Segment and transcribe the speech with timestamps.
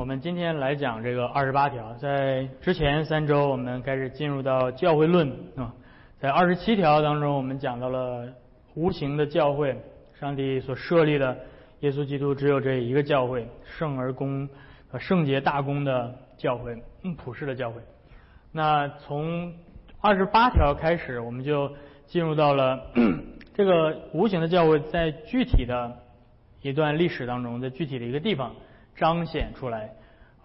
[0.00, 1.92] 我们今天来讲这个二十八条。
[1.96, 5.74] 在之前三周，我们开始进入到教会论啊。
[6.18, 8.26] 在二十七条当中，我们讲到了
[8.74, 9.76] 无形的教会，
[10.18, 11.36] 上帝所设立的
[11.80, 14.48] 耶稣基督只有这一个教会，圣而公
[14.88, 17.82] 和、圣洁大公的教会，嗯，普世的教会。
[18.52, 19.52] 那从
[20.00, 21.70] 二十八条开始，我们就
[22.06, 22.86] 进入到了
[23.52, 25.94] 这个无形的教会，在具体的
[26.62, 28.54] 一段历史当中，在具体的一个地方。
[29.00, 29.90] 彰显出来，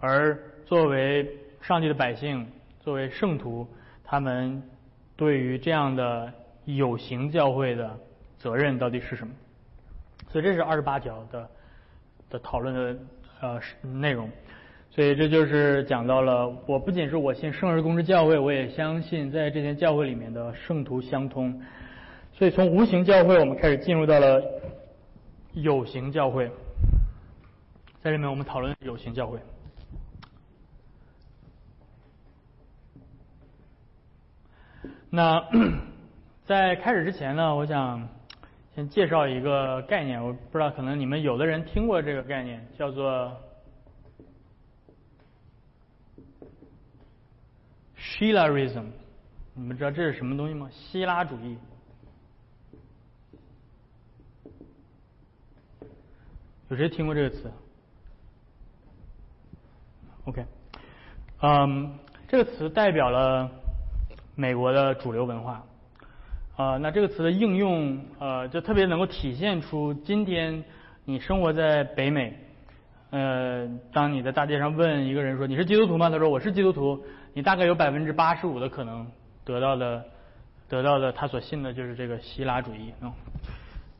[0.00, 1.30] 而作为
[1.60, 2.46] 上帝的百姓，
[2.80, 3.68] 作为圣徒，
[4.02, 4.62] 他们
[5.14, 6.32] 对于这样的
[6.64, 7.94] 有形教会的
[8.38, 9.34] 责任到底是什么？
[10.30, 11.46] 所以这是二十八条的
[12.30, 12.96] 的讨论的
[13.42, 13.60] 呃
[14.00, 14.30] 内容。
[14.90, 21.60] 所以这就是讲到了，我不仅是我信圣而公之教会，我也相信在这间教会里面的圣徒相通。
[22.32, 24.42] 所以从无形教会，我们开始进入到了
[25.52, 26.50] 有形教会。
[28.06, 29.40] 在里面，我们讨论有形教会。
[35.10, 35.44] 那
[36.46, 38.08] 在开始之前呢，我想
[38.76, 40.24] 先介绍一个概念。
[40.24, 43.36] 我不知道，可能你们有的人听过这个概念，叫做
[47.98, 48.86] Shilaism。
[49.54, 50.70] 你们知道这是什么东西吗？
[50.70, 51.58] 希拉主义。
[56.68, 57.52] 有谁听过这个词
[60.26, 60.44] ？OK，
[61.40, 63.48] 嗯，这个词代表了
[64.34, 65.64] 美国的主流文化，
[66.56, 70.64] 啊，那这个词的应用，呃，就特别能够体现出今天
[71.04, 72.36] 你生活在北美，
[73.10, 76.10] 呃，当你在大街上问一个人说你是基督徒吗？
[76.10, 77.00] 他说我是基督徒，
[77.32, 79.06] 你大概有百分之八十五的可能
[79.44, 80.04] 得到的，
[80.68, 82.92] 得到的他所信的就是这个希腊主义。
[83.00, 83.12] 嗯，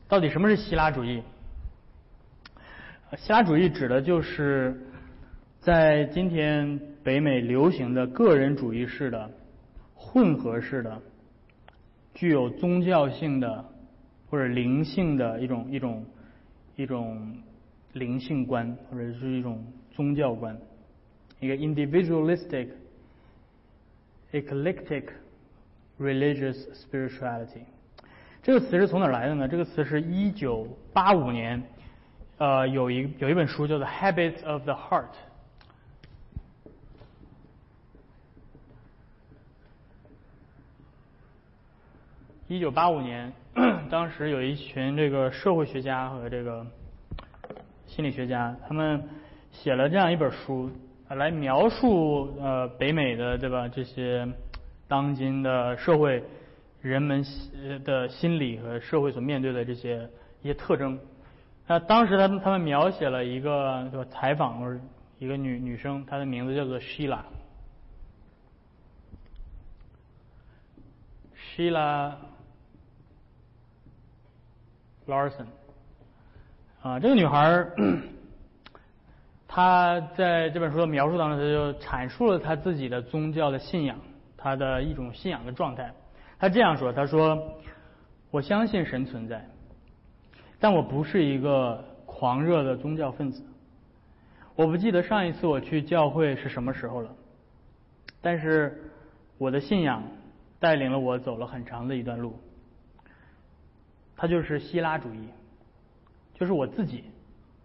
[0.09, 1.23] 到底什么是希腊主义？
[3.17, 4.86] 希腊主义指的就是。
[5.67, 9.29] 在今天北美流行的个人主义式的、
[9.97, 11.03] 混合式的、
[12.15, 13.65] 具有宗教性的
[14.31, 16.07] 或者灵性的一种一种
[16.77, 17.37] 一种
[17.95, 19.61] 灵性观，或者是一种
[19.91, 20.57] 宗教观，
[21.41, 22.69] 一个 individualistic
[24.31, 25.07] eclectic
[25.99, 27.65] religious spirituality。
[28.41, 29.49] 这个词是从哪来的呢？
[29.49, 31.61] 这个词是一九八五年，
[32.39, 35.03] 呃，有一有一本书叫做《Habits of the Heart》。
[42.49, 43.33] 一九八五年，
[43.91, 46.65] 当时有一群这个社会学家和这个
[47.87, 49.03] 心理学家，他们
[49.51, 50.71] 写了这样一本书，
[51.09, 54.29] 来描述呃北美的对吧这些
[54.87, 56.23] 当今的社会
[56.81, 57.25] 人们
[57.85, 60.09] 的心理和社会所面对的这些
[60.41, 60.97] 一些特征。
[61.67, 64.79] 那当时他们他们描写了一个对吧采访或者
[65.19, 67.23] 一个女女生，她的名字叫做 Sheila。
[71.57, 72.13] Sheila。
[75.07, 75.47] Larson，
[76.83, 77.73] 啊，这个女孩儿，
[79.47, 83.97] 她在这本书的描述当中，她就阐述了她自己的宗教的信仰，
[84.37, 85.93] 她的一种信仰的状态。
[86.41, 87.57] 她这样说：“她说，
[88.33, 89.49] 我相信神存在，
[90.59, 93.45] 但我不是一个狂热的宗教分子。
[94.57, 97.11] 我不记得上一次我去教会是什么时候了，
[98.21, 98.91] 但是
[99.39, 100.03] 我的信仰
[100.59, 102.37] 带领了我走了很长的一段路。”
[104.17, 105.29] 它就是希拉主义，
[106.33, 107.05] 就是我自己，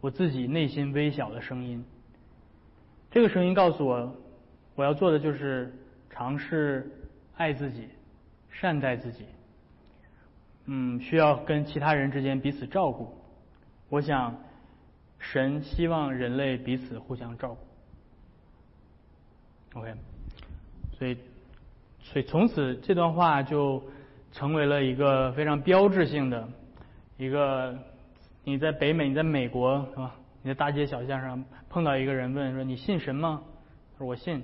[0.01, 1.85] 我自己内心微小的声音。
[3.09, 4.13] 这个声音告诉我，
[4.75, 5.73] 我要做的就是
[6.09, 6.91] 尝试
[7.37, 7.87] 爱自己，
[8.49, 9.25] 善待自己。
[10.65, 13.15] 嗯，需要跟其他人之间彼此照顾。
[13.87, 14.37] 我想，
[15.19, 17.55] 神希望人类彼此互相照
[19.73, 19.79] 顾。
[19.79, 19.93] OK，
[20.97, 21.17] 所以，
[22.01, 23.81] 所以从此这段话就。
[24.31, 26.47] 成为了一个非常标志性的
[27.17, 27.77] 一个，
[28.43, 30.15] 你在北美，你在美国是吧？
[30.41, 33.41] 你在大街小巷上碰到一个人问说你信神吗？
[33.93, 34.41] 他说我信，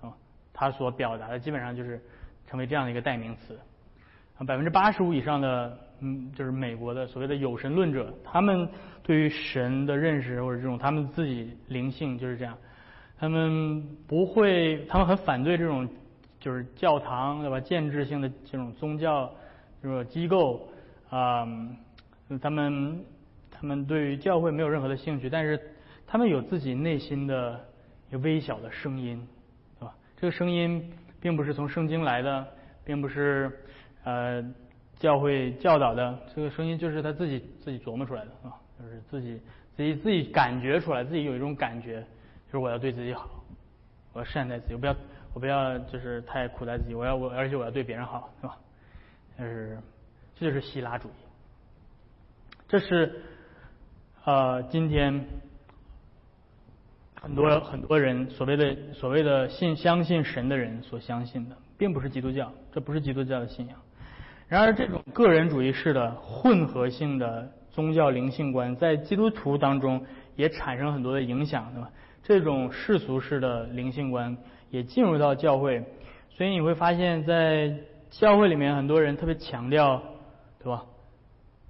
[0.00, 0.12] 啊，
[0.52, 2.00] 他所表达的基本上就是
[2.46, 3.58] 成为这样的一个代名词。
[4.38, 8.68] 啊，百分之八十五以上的嗯，就是美国的所谓的有神论者，他们
[9.02, 12.56] 对于神的认识或者这种他们自己灵性就是这样，
[13.18, 15.88] 他们不会，他们很反对这种。
[16.44, 17.58] 就是教堂对吧？
[17.58, 19.32] 建制性的这种宗教
[19.82, 20.68] 这种机构
[21.08, 21.46] 啊，
[22.42, 23.02] 他们
[23.50, 25.58] 他们对于教会没有任何的兴趣，但是
[26.06, 27.58] 他们有自己内心的
[28.22, 29.26] 微小的声音，
[29.78, 29.94] 对吧？
[30.18, 32.46] 这个声音并不是从圣经来的，
[32.84, 33.50] 并不是
[34.04, 34.44] 呃
[34.98, 39.40] 教会教导的，这个声音就是他自己自己琢磨出来的啊，就是自己
[39.74, 42.02] 自己自己感觉出来，自己有一种感觉，
[42.46, 43.42] 就是我要对自己好，
[44.12, 44.94] 我要善待自己，我不要
[45.34, 48.56] 我不要就是太苦待自己，我要我而且我要对别人好，是吧？
[49.36, 49.78] 就是
[50.36, 51.12] 这就是希腊主义，
[52.68, 53.20] 这是
[54.24, 55.26] 呃今天
[57.20, 63.76] 很多很多人所谓的所谓的信相信神的人所相信的，并不是基督教，这不是基督教的信仰。
[64.46, 70.04] 然而，这种个人主义式的混合性的宗教灵性观，在基督徒当中
[70.36, 71.90] 也产生很多的影响，对吧？
[72.22, 74.36] 这种世俗式的灵性观
[74.74, 75.84] 也进入到教会，
[76.30, 77.72] 所以你会发现在
[78.10, 80.02] 教会里面，很多人特别强调，
[80.58, 80.84] 对吧？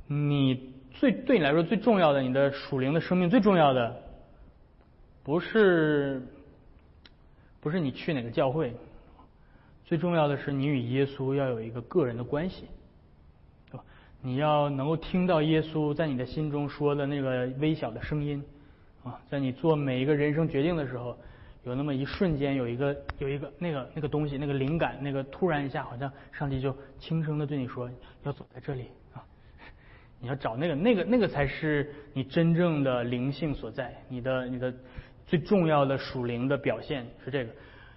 [0.06, 3.94] 你最对你来说最重要的，你的属灵的生命最重要的，
[5.22, 6.22] 不是
[7.60, 8.72] 不是你去哪个教会。
[9.84, 12.64] 最重要的是，你与耶稣要有一个个人的关系，
[13.70, 13.84] 对吧？
[14.22, 18.42] 你要能够听到耶稣在你的心中说的那个微小的声音，
[19.02, 21.14] 啊，在你做每一个人生决定的时候，
[21.64, 27.90] 有那么一瞬间，有一个有一个那个那个东西，那个灵感，那个突然一下，好像上帝就轻声的对你说，
[28.22, 29.24] 要走在这里啊，
[30.20, 34.72] 你要找那个那个那个才是你真正的灵性所在，你的你的
[35.26, 37.50] 最重要的属灵的表现是这个。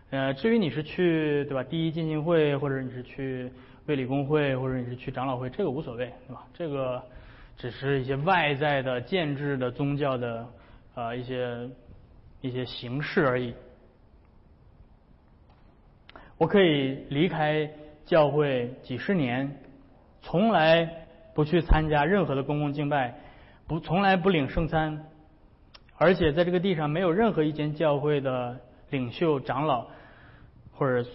[0.10, 1.62] 呃，至于你是去对吧？
[1.62, 3.52] 第一进行会，或者你是去
[3.88, 6.48] 卫理公会，或者你是去长老会，这个无所谓，对吧？
[6.54, 7.04] 这个
[7.58, 10.48] 只是一些外在的建制的宗教的
[10.96, 11.70] 呃一些
[12.42, 13.54] 一些形式而已。
[16.38, 17.70] 我可以离开
[18.06, 19.60] 教会几十年，
[20.22, 23.16] 从来不去参加任何的公共敬拜，
[23.68, 25.06] 不从来不领圣餐，
[25.98, 28.60] 而且在这个地上没有任何一间教会的
[28.90, 29.88] 领袖长老。
[30.80, 31.10] 或者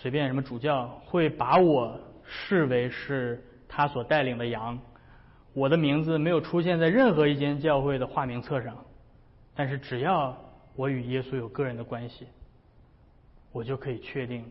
[0.00, 4.76] 随便什么主教会把我视为是他所带领的羊，
[5.52, 8.76] 我的名字没有出现在任何一间教会的化名册上，
[9.54, 10.36] 但是只要
[10.76, 12.26] 我与耶稣有个人的关系，
[13.52, 14.44] 我就可以确定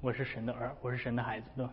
[0.00, 1.72] 我是神的儿，我是神的孩子，对吧？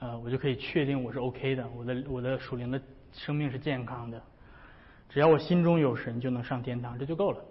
[0.00, 2.80] 呃，我就可以确定我是 OK 的，我的我的属灵的
[3.12, 4.22] 生命是健康的，
[5.08, 7.44] 只要我心中有神，就能上天堂，这就够了。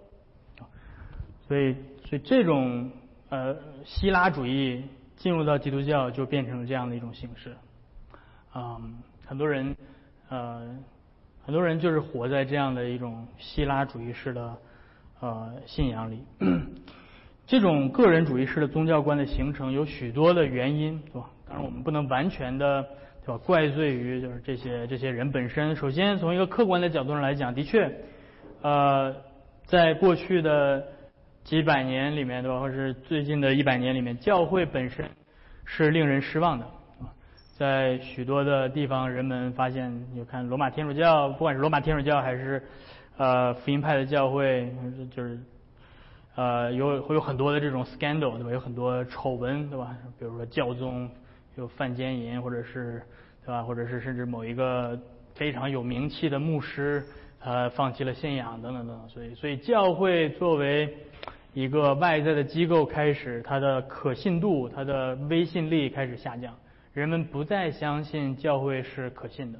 [1.46, 1.76] 所以。
[2.06, 2.90] 所以这种
[3.28, 4.84] 呃希腊主义
[5.16, 7.56] 进入到基督教就变成了这样的一种形式，
[8.52, 9.76] 嗯，很多人
[10.28, 10.76] 呃
[11.50, 14.56] 很多人就是活在这样的一种希腊主义式的
[15.18, 16.22] 呃信仰里。
[17.44, 21.28] 这种个人主义式的宗教观的形成有许多的原因，对吧？
[21.48, 22.86] 当然我们不能完全的
[23.26, 25.74] 对吧怪罪于就是这些这些人本身。
[25.74, 27.92] 首先从一个客观的角度上来讲，的确
[28.62, 29.12] 呃
[29.64, 30.86] 在过去的。
[31.42, 32.60] 几百年里面，对吧？
[32.60, 35.10] 或是最近的一百年里面，教会本身
[35.64, 36.66] 是令人失望的。
[37.60, 42.62] 在许多的地方，人们发现，你看罗马天主教，不管是罗马天主教还是
[43.18, 44.72] 呃福音派的教会，
[45.14, 45.38] 就是
[46.36, 48.50] 呃有会有很多的这种 scandal，对吧？
[48.50, 49.94] 有很多丑闻，对吧？
[50.18, 51.06] 比如说教宗
[51.56, 53.02] 有犯奸淫，或者是
[53.44, 53.62] 对吧？
[53.62, 54.98] 或者是甚至某一个
[55.34, 57.04] 非常有名气的牧师，
[57.44, 59.06] 呃，放弃了信仰等等等等。
[59.10, 60.96] 所以，所以教会作为
[61.52, 66.54] 一个外在的机构开始，它的可信度、它的威信力开始下降，
[66.92, 69.58] 人们不再相信教会是可信的。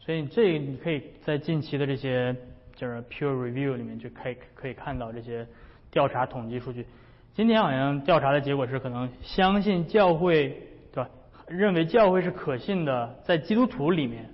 [0.00, 2.34] 所以，这你可以在近期的这些
[2.74, 5.46] 就是 peer review 里面就可以可以看到这些
[5.90, 6.86] 调查统计数据。
[7.34, 10.50] 今天好像调查的结果是，可能相信教会，
[10.92, 11.10] 对吧？
[11.48, 14.28] 认为教会是可信的，在基督徒里面，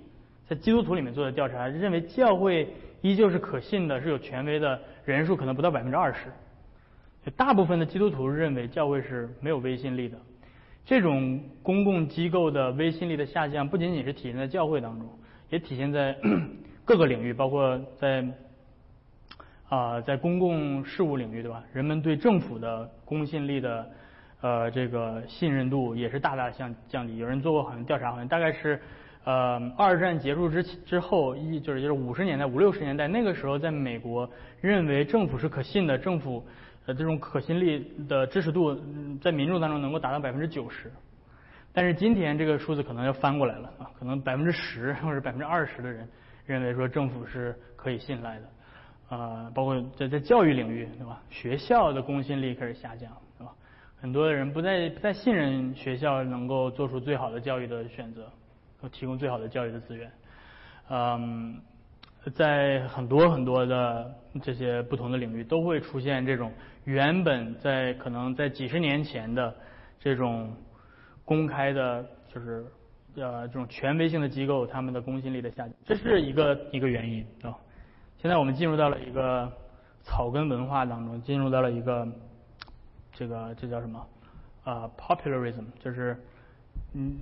[0.47, 2.67] 在基督徒里面做的调查，认为教会
[3.01, 6.31] 依旧是可信的，是有权威的人数可能不到百分之二十。
[7.35, 10.17] 大部分的基督徒认为教会是没有威信力的。
[10.83, 15.07] 这种公共机构的威信力的下降，不仅仅是体现在教会当中，
[15.49, 16.17] 也体现在
[16.83, 18.25] 各个领域，包括在
[19.69, 21.63] 啊在公共事务领域，对吧？
[21.71, 23.89] 人们对政府的公信力的
[24.41, 27.17] 呃这个信任度也是大大降降低。
[27.17, 28.81] 有人做过好像调查，好像大概是
[29.23, 36.43] 呃二战结束之之后一就是就是五十年代五六十年代那个时候，在美国认为政府是可信的，政府。
[36.87, 38.75] 呃，这种可信力的支持度
[39.21, 40.91] 在民众当中能够达到百分之九十，
[41.71, 46.09] 但是今天这个数字可能要翻过来了啊，可能百分之十或者百分之二十的人
[46.45, 51.21] 认为说政府是可以信赖的，啊，包括在在教育领域，对吧？
[51.29, 53.53] 学校的公信力开始下降，对吧？
[54.01, 58.27] 很多人不再不再信任学校能够做出最好的教育的选择，
[58.81, 60.11] 和提供最好的教育的资源，
[60.89, 61.61] 嗯。
[62.29, 64.13] 在很多很多的
[64.43, 66.51] 这些不同的领域，都会出现这种
[66.83, 69.53] 原本在可能在几十年前的
[69.99, 70.55] 这种
[71.25, 72.63] 公开的，就是
[73.15, 77.57] 呃这种权威性的机构，他们的公信力的下降，这是一个一个原因啊。
[78.17, 79.51] 现在我们进入到了一个
[80.03, 82.07] 草根文化当中，进入到了一个
[83.11, 84.07] 这个这叫什么
[84.63, 86.15] 啊？popularism，就是
[86.93, 87.15] 嗯，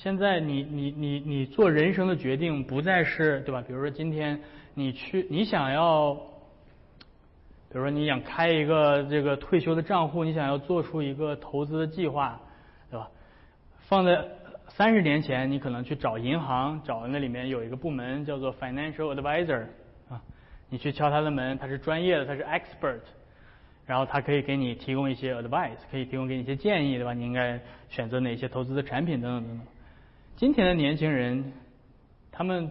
[0.00, 3.60] 现在你你你你做人生的决定不再是对吧？
[3.66, 4.40] 比如说今天
[4.74, 12.40] 你去你想要，比如说你想开一个这个退休的账户，你想要做出一个投资的计划，
[12.92, 13.10] 对吧？
[13.88, 14.24] 放在
[14.68, 19.64] 三十年前，你可能去找银行，找那里面有一个部门叫做 financial advisor
[20.08, 20.22] 啊。
[20.70, 23.00] 你去敲他的门，他是专业的，他是 expert，
[23.84, 27.12] 然后他可以给你提供一些 advice，可以提供给你一些建议，对吧？
[27.12, 29.66] 你应该选择哪些投资的产品等等等等。
[30.38, 31.52] 今天的年轻人，
[32.30, 32.70] 他们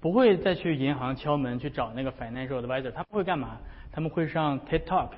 [0.00, 3.58] 不会再去银行敲门去找那个 financial advisor，他们会干嘛？
[3.92, 5.10] 他们会上 TikTok，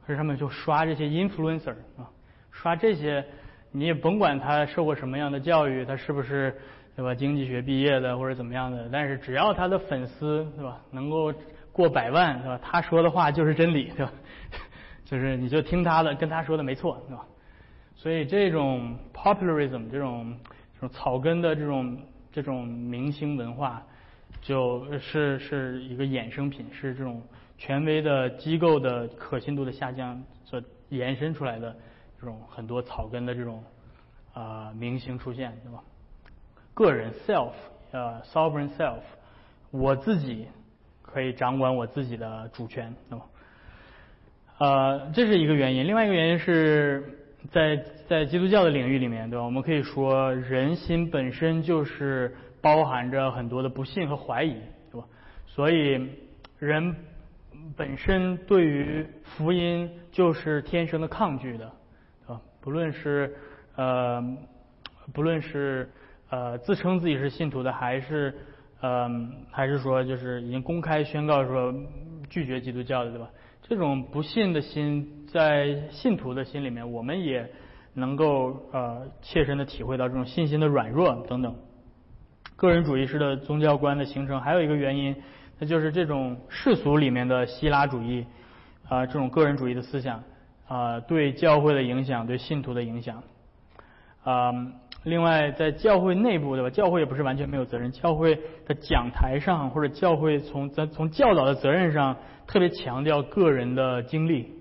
[0.00, 2.10] 或者他们就刷这些 influencer 啊，
[2.50, 3.24] 刷这些，
[3.70, 6.52] 你也甭管他受过什么样的教育，他是不是？
[6.96, 7.14] 对吧？
[7.14, 10.80] 经济学毕业的或者怎么样的，但是只要他的粉丝，对吧？
[10.90, 11.32] 能够
[11.70, 12.58] 过百万，对吧？
[12.60, 14.12] 他说的话就是真理，对吧？
[15.06, 17.24] 就是你就听他的，跟他说的没错，对吧？
[17.94, 20.36] 所以这种 popularism 这种
[20.88, 21.98] 草根的这种
[22.32, 23.82] 这种明星文化，
[24.40, 27.22] 就是是一个衍生品，是这种
[27.58, 31.76] 权威的机构的可信度的下降所延伸出来的
[32.20, 33.62] 这种很多草根的这种
[34.34, 35.82] 啊明星出现，对吧？
[36.74, 37.52] 个人 self，
[37.90, 39.02] 呃，sovereign self，
[39.70, 40.46] 我自己
[41.02, 43.26] 可以掌管我自己的主权，对吧？
[44.58, 45.86] 呃，这是一个原因。
[45.86, 47.18] 另外一个原因是
[47.50, 47.76] 在
[48.12, 49.44] 在基督教的领域里面，对吧？
[49.46, 54.54] 我们可以说人心本身就是包含着很多的不信和怀疑，
[54.90, 55.06] 对吧？
[55.46, 56.10] 所以
[56.58, 56.94] 人
[57.74, 61.66] 本身对于福音就是天生的抗拒的，
[62.26, 63.34] 啊，不论是
[63.76, 64.22] 呃，
[65.14, 65.88] 不论是。
[66.34, 68.34] 呃，自称自己是信徒的，还是
[68.80, 69.06] 呃，
[69.50, 71.74] 还是说就是已经公开宣告说
[72.30, 73.28] 拒绝基督教的，对吧？
[73.60, 77.46] 这种不信的心，在信徒的心里面，我们也
[77.94, 81.54] 能够呃切身的体会到这种信心的软弱等等。
[82.56, 85.16] 个人主义式的宗教观的形成，还有一个原因，
[85.58, 88.24] 那就是这种世俗里面的希腊主义
[88.88, 90.22] 啊，这种个人主义的思想
[90.68, 93.22] 啊，对教会的影响，对信徒的影响
[94.22, 94.52] 啊。
[95.04, 96.70] 另外，在教会内部，对吧？
[96.70, 97.90] 教会也不是完全没有责任。
[97.90, 104.52] 教会的讲台上，或者教会从在从教导的责任上，特别强调个人的经历，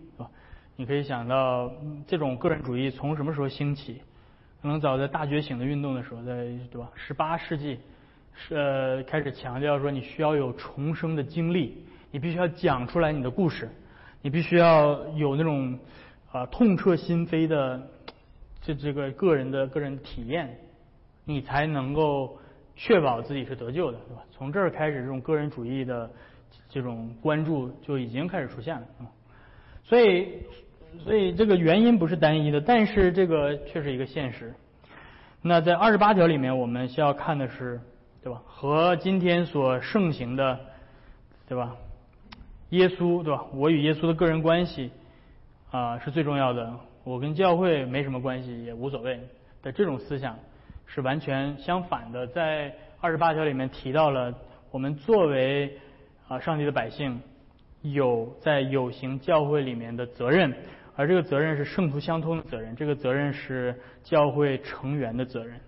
[0.75, 1.71] 你可以想到，
[2.07, 4.01] 这种个人主义从什么时候兴起？
[4.61, 6.89] 可能早在大觉醒的运动的时候，在对吧？
[6.95, 7.79] 十八世纪，
[8.33, 13.69] 是呃开始强调说，你需要有重生的经历，你必须要讲出来你的故事，
[14.21, 15.77] 你必须要有那种
[16.31, 17.87] 啊痛彻心扉的。
[18.63, 20.55] 这这个个人的个人体验，
[21.25, 22.37] 你才能够
[22.75, 24.21] 确保自己是得救的，对吧？
[24.29, 26.07] 从这儿开始，这种个人主义的
[26.69, 29.09] 这种关注就已经开始出现了啊。
[29.91, 30.25] 所以，
[31.03, 34.53] 所以这个原因不是单一的，但是这个却是一个现实。
[35.41, 37.77] 那在二十八条里面，我们需要看的是，
[38.23, 38.41] 对吧？
[38.45, 40.57] 和今天所盛行的，
[41.45, 41.75] 对吧？
[42.69, 43.43] 耶稣，对吧？
[43.53, 44.91] 我与耶稣的个人关系
[45.71, 46.73] 啊，是最重要的。
[47.03, 49.19] 我跟教会没什么关系，也无所谓
[49.61, 50.39] 的这种思想
[50.85, 52.25] 是完全相反的。
[52.27, 54.33] 在二十八条里面提到了，
[54.71, 55.77] 我们作为
[56.29, 57.19] 啊上帝的百姓，
[57.81, 60.53] 有在有形教会里面的责任，
[60.95, 65.59] 而这个责任是圣徒相通的责任，这个责任是教会成员的责任。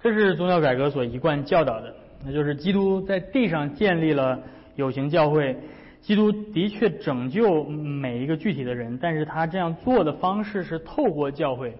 [0.00, 1.94] 这是宗教改革所一贯教导的，
[2.24, 4.40] 那就是基督在地上建立了
[4.76, 5.56] 有形教会。
[6.00, 11.76] 基督的确拯救每一个具体的人，但是他这样做的方式是透过教会，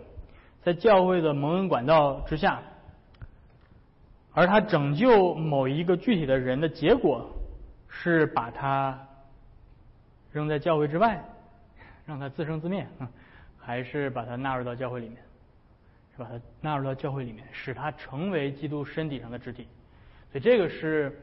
[0.63, 2.61] 在教会的蒙恩管道之下，
[4.35, 7.31] 而他拯救某一个具体的人的结果
[7.91, 8.99] 是把他
[10.33, 11.23] 扔在教会之外，
[12.07, 12.87] 让他自生自灭，
[13.59, 15.19] 还是把他纳入到教会里面，
[16.17, 19.67] 是把他纳入到教会里面，使他成为基督身体上的肢体，
[20.33, 21.15] 所以这个是。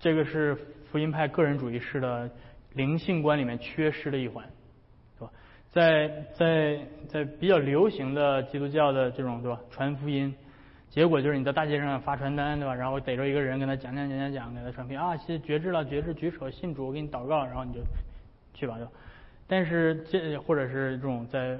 [0.00, 0.54] 这个是
[0.90, 2.28] 福音派个人主义式的
[2.74, 4.44] 灵性观里面缺失的一环，
[5.16, 5.30] 是吧？
[5.70, 10.34] 在在在比较流行的基督教的这种对吧传福音，
[10.94, 12.72] 结果就是你在大街上发传单对吧？
[12.72, 17.80] 然后逮着一个人跟他讲讲讲讲讲，给他传福音啊，现觉知了觉知举手信主，我给你祷告，然后你就
[18.54, 18.86] 去吧就。
[19.48, 21.58] 但是这或者是这种在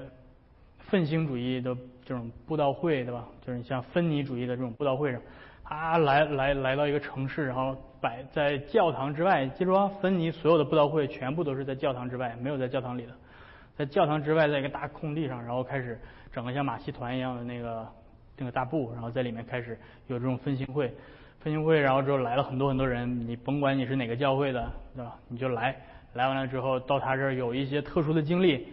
[0.79, 1.75] 愤青主义的
[2.05, 3.27] 这种布道会对吧？
[3.45, 5.21] 就是你像芬尼主义的这种布道会上。
[5.65, 9.45] 他来来来到一个城市，然后摆在教堂之外。
[9.47, 13.11] 记住啊，芬尼所有的布道会全部都是在教堂之外，没有在教堂里的。
[13.75, 15.99] 在教堂之外，在一个大空地上，然后开始
[16.31, 17.85] 整个像马戏团一样的那个
[18.37, 19.77] 那个大布，然后在里面开始
[20.07, 20.93] 有这种分心会。
[21.39, 25.15] 分享会，然后之后来了很多很多人，你甭管你是哪个教会的，对吧？
[25.27, 25.79] 你就来，
[26.13, 28.67] 来完了之后到他这儿有一些特殊的经历，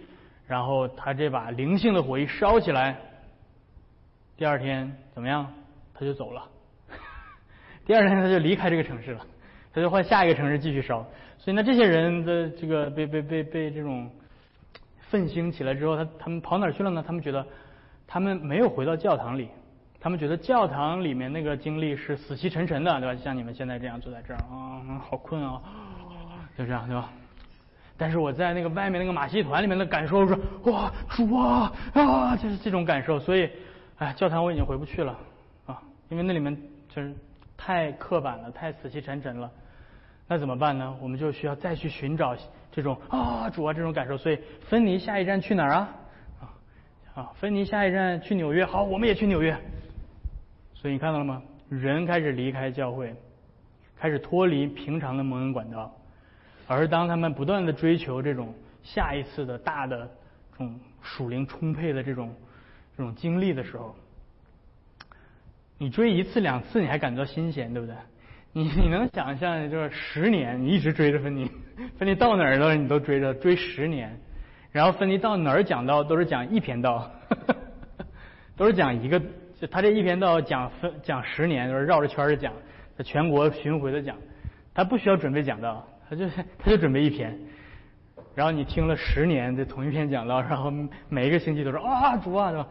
[0.46, 2.98] 然后他这把灵性的火一烧起来，
[4.38, 5.46] 第二天怎么样？
[5.92, 6.42] 他就走了，
[7.84, 9.20] 第二天他就离开这个城市了，
[9.74, 11.06] 他就换下一个城市继续烧。
[11.36, 14.10] 所以呢，这些人的这个被被被被这种
[15.10, 17.04] 奋兴起来之后，他他们跑哪儿去了呢？
[17.06, 17.46] 他们觉得
[18.06, 19.48] 他们没有回到教堂里。
[20.00, 23.20] 他们觉得教堂里面那个经历是死气沉沉的，对吧？
[23.22, 25.62] 像你们现在这样坐在这儿啊，好困啊，
[26.58, 27.08] 就这样，对吧？
[27.96, 33.20] 但是我在那个外面那个马戏团里面的感受是，哇，主啊啊，就是这种感受。
[33.20, 33.48] 所以，
[33.98, 35.16] 哎，教堂我已经回不去了
[35.66, 36.56] 啊，因为那里面
[36.88, 37.14] 就是
[37.56, 39.48] 太刻板了，太死气沉沉了。
[40.26, 40.96] 那怎么办呢？
[41.00, 42.34] 我们就需要再去寻找
[42.72, 44.18] 这种啊，主啊这种感受。
[44.18, 45.88] 所以，芬尼下一站去哪儿啊？
[47.14, 48.64] 啊，芬尼下一站去纽约。
[48.64, 49.56] 好，我们也去纽约。
[50.74, 51.42] 所以你看到了吗？
[51.68, 53.14] 人开始离开教会，
[53.96, 55.94] 开始脱离平常的蒙恩管道，
[56.66, 60.10] 而当他们不断的追求这种下一次的大的
[60.52, 62.34] 这种属灵充沛的这种
[62.96, 63.94] 这种经历的时候，
[65.78, 67.94] 你追一次两次你还感到新鲜，对不对？
[68.54, 71.50] 你你能想象就是十年你一直追着芬尼，
[71.98, 74.18] 芬尼到哪儿了你都追着追十年，
[74.72, 77.08] 然后芬尼到哪儿讲道都是讲一篇道，
[78.56, 79.20] 都是讲一个。
[79.60, 82.52] 就他这一篇道讲分讲十年，就是绕着圈儿讲，
[82.96, 84.16] 在全国巡回的讲，
[84.74, 86.26] 他不需要准备讲道，他就
[86.58, 87.38] 他就准备一篇，
[88.34, 90.72] 然后你听了十年的同一篇讲道，然后
[91.08, 92.66] 每一个星期都说啊主啊对吧？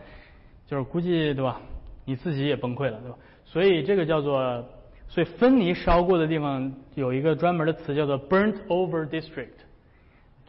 [0.67, 1.61] 就是估计对吧？
[2.03, 3.17] 你自己也崩溃了对吧？
[3.45, 4.65] 所以这个叫做，
[5.07, 9.60] 所以芬尼烧过的地方有一个专门的词叫做 burnt over district，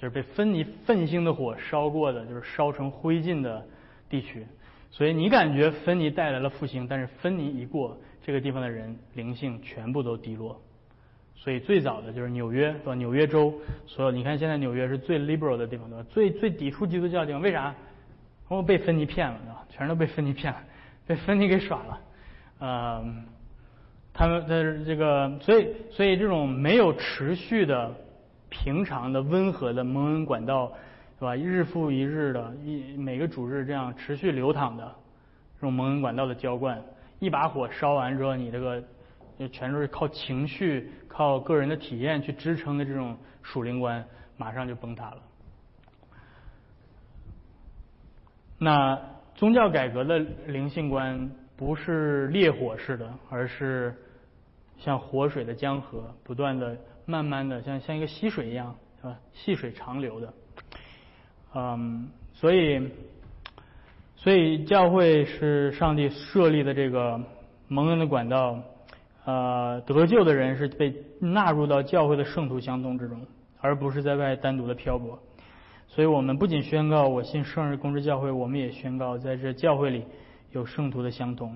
[0.03, 3.65] 就是被芬尼愤星的火烧过的，就是烧成灰烬的
[4.11, 4.45] 地区。
[4.91, 10.61] 所以你感觉芬尼带来了复兴，但是芬尼一过，这个地方的人灵性全部都低落。
[11.37, 12.95] 所以最早的就是纽约，对吧？
[12.97, 13.55] 纽约州
[13.87, 16.05] 所有，你看现在纽约是最 liberal 的地方，对吧？
[16.11, 17.73] 最最抵触基督教的地方，为啥？
[18.49, 19.65] 我被芬尼骗了，对吧？
[19.71, 20.59] 全都被芬尼骗了，
[21.07, 22.01] 被芬尼给耍了。
[22.59, 23.25] 嗯，
[24.13, 27.95] 他们的这个，所以所以这种没有持续的、
[28.53, 30.71] 平常的、温和的蒙恩管道。
[31.19, 31.37] 是吧？
[31.37, 34.93] 日复一日的，一每个主日这样持续流淌的
[35.55, 36.83] 这种蒙恩管道的浇灌，
[37.21, 38.83] 一把火烧完之后，你这个
[39.39, 44.05] 就全都是靠情绪、靠个人的体验去支撑的这种属灵观，
[44.37, 45.19] 马上就崩塌了。
[48.59, 49.01] 那
[49.37, 53.95] 宗教改革的灵性观不是烈火式的，而是
[54.77, 56.77] 像活水的江河，不断的、
[57.13, 59.19] 慢慢的，像像一个溪水一样，是吧？
[59.35, 60.33] 细水长流的。
[61.55, 62.89] 嗯，所以，
[64.17, 67.21] 所以教会是上帝设立的这个
[67.69, 68.59] 蒙恩的管道，
[69.27, 73.21] 呃，得救的人是被纳入到教会的圣徒相通之中，
[73.61, 75.19] 而不是在外单独的漂泊。
[75.89, 80.07] 所以我们不仅宣告我信圣日公之教会，我们也宣告在这教会里
[80.53, 81.55] 有圣徒的相通。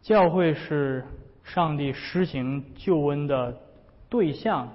[0.00, 1.04] 教会是
[1.42, 3.52] 上帝施行救恩的
[4.10, 4.68] 对象，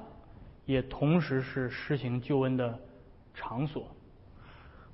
[0.66, 2.80] 也同时是施行救恩的
[3.34, 3.86] 场所。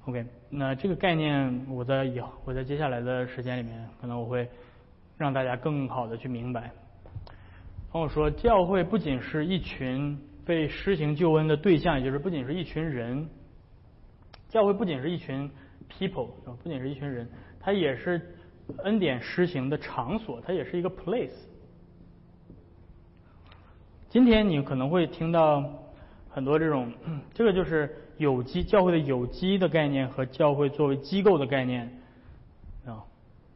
[0.06, 4.50] OK，那这个概念，我在以后，我在接下来的时间里面，可能我会
[5.16, 6.72] 让大家更好的去明白。
[7.94, 13.30] 跟我说，教会不仅是一群被施行救恩的对象，也就是不仅是一群人，
[14.50, 15.48] 教会不仅是一群
[15.88, 16.32] people，
[16.64, 18.20] 不仅是一群人，它也是
[18.84, 21.51] 恩典施行的场所，它也是一个 place。
[24.12, 25.64] 今天你可能会听到
[26.30, 26.92] 很多这种，
[27.34, 27.98] 这个就是。
[28.18, 31.92] 有机教会的有机的概念和教会作为机构的概念
[32.86, 33.02] 啊，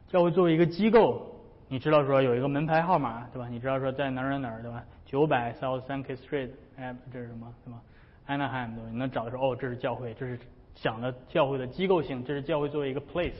[0.08, 1.24] 教会作为一个机构，
[1.68, 3.46] 你知道说有一个门牌号码对吧？
[3.48, 4.82] 你知道说在哪哪哪对吧？
[5.04, 7.80] 九百 South San K Street，哎，这是什么对吧
[8.26, 8.88] ？Anaheim 对吧？
[8.90, 10.36] 你能找的时候哦，这是教会，这是
[10.74, 13.38] 讲的教会的机构性，这是教会作为一个 place。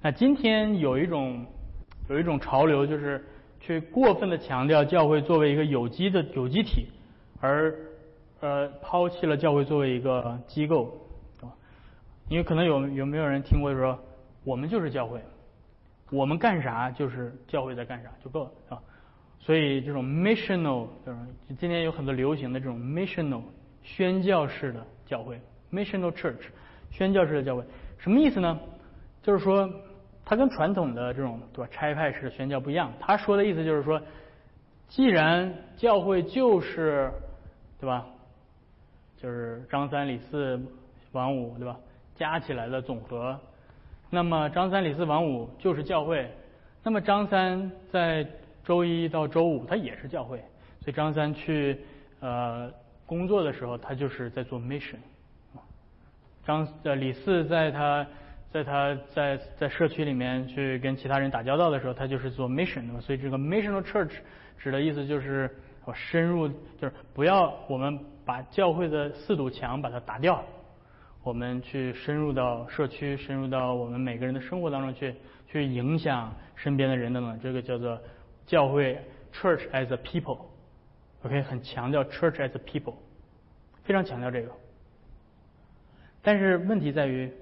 [0.00, 1.44] 那今天有一种
[2.08, 3.22] 有一种潮流，就是
[3.66, 6.86] 去过分的强调教会作为一个有机的有机体，
[7.40, 7.74] 而
[8.40, 11.00] 呃，抛弃了教会作为一个机构，
[11.40, 11.48] 啊，
[12.28, 13.98] 因为可能有有没有人听过说，
[14.44, 15.18] 我们就是教会，
[16.10, 18.82] 我们干啥就是教会在干啥就够了啊。
[19.40, 21.18] 所以这种 missional，就是
[21.56, 23.40] 今天有很多流行的这种 missional
[23.82, 25.40] 宣教式的教会
[25.72, 26.42] ，missional church
[26.90, 27.64] 宣教式的教会，
[27.96, 28.60] 什么意思呢？
[29.22, 29.66] 就是说，
[30.24, 32.92] 它跟传统的这种对吧差派式的宣教不一样。
[32.98, 34.00] 他说的意思就是说，
[34.88, 37.10] 既然教会就是
[37.80, 38.06] 对吧？
[39.16, 40.60] 就是张三李四
[41.12, 41.76] 王五，对吧？
[42.14, 43.38] 加起来的总和。
[44.10, 46.30] 那么张三李四王五就是教会。
[46.82, 48.26] 那么张三在
[48.62, 50.38] 周一到周五它也是教会，
[50.80, 51.80] 所以张三去
[52.20, 52.70] 呃
[53.06, 54.96] 工作的时候，他就是在做 mission。
[56.44, 58.06] 张呃李四在他
[58.54, 64.12] 在他在在社区里面去跟其他人打交道的时候，他就是做 mission 的嘛，所以这个 missional church
[64.56, 65.50] 指的意思就是
[65.84, 70.40] 我深入，就是不要我们把教会的四堵墙把它打掉，
[71.24, 75.12] 我们去深入到社区，深入到我们每个人的生活当中去，
[75.48, 78.00] 去影响身边的人等等，这个叫做
[78.46, 78.96] 教会
[79.32, 82.94] church as a people，OK，很强调 church as a people，
[83.82, 84.52] 非常强调这个。
[86.22, 87.32] 但是问题在于，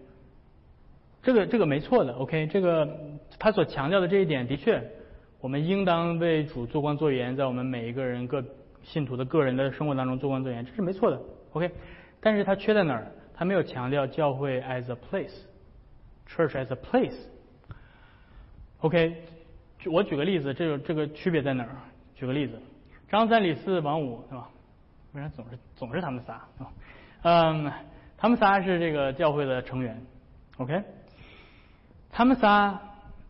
[1.23, 2.99] 这个这个没错的，OK，这个
[3.39, 4.83] 他所强调的这一点的确，
[5.41, 8.45] 我们应当为主做光做盐，在我们每一个人个
[8.83, 11.21] 信徒的个人的生活当中做光做盐，这是没错的
[11.53, 11.71] ，OK。
[12.21, 13.07] 但是他缺在哪儿？
[13.35, 16.77] 他没有强调教会 as a place，church as a
[18.81, 19.15] place，OK。
[19.87, 21.71] 我举个例子，这个这个区别在哪儿？
[22.15, 22.59] 举个例子，
[23.09, 24.49] 张三李四王五，对吧？
[25.13, 26.41] 为啥总是总是他们仨？
[27.23, 27.71] 嗯。
[28.19, 30.01] 他们仨是这个教会的成员
[30.59, 30.81] ，OK？
[32.13, 32.79] 他们仨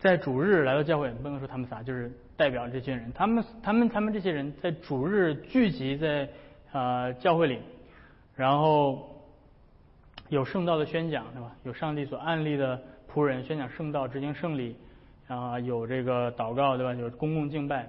[0.01, 3.13] 在主日来到教会，不能说他们仨，就是代表这些人。
[3.15, 6.29] 他们、他们、他们这些人在主日聚集在
[6.73, 7.61] 呃教会里，
[8.35, 9.09] 然后
[10.29, 11.55] 有圣道的宣讲，对吧？
[11.63, 14.77] 有上帝所安立的仆人宣讲圣道，执行圣礼，
[15.29, 16.93] 啊，有这个祷告，对吧？
[16.95, 17.89] 有公共敬拜，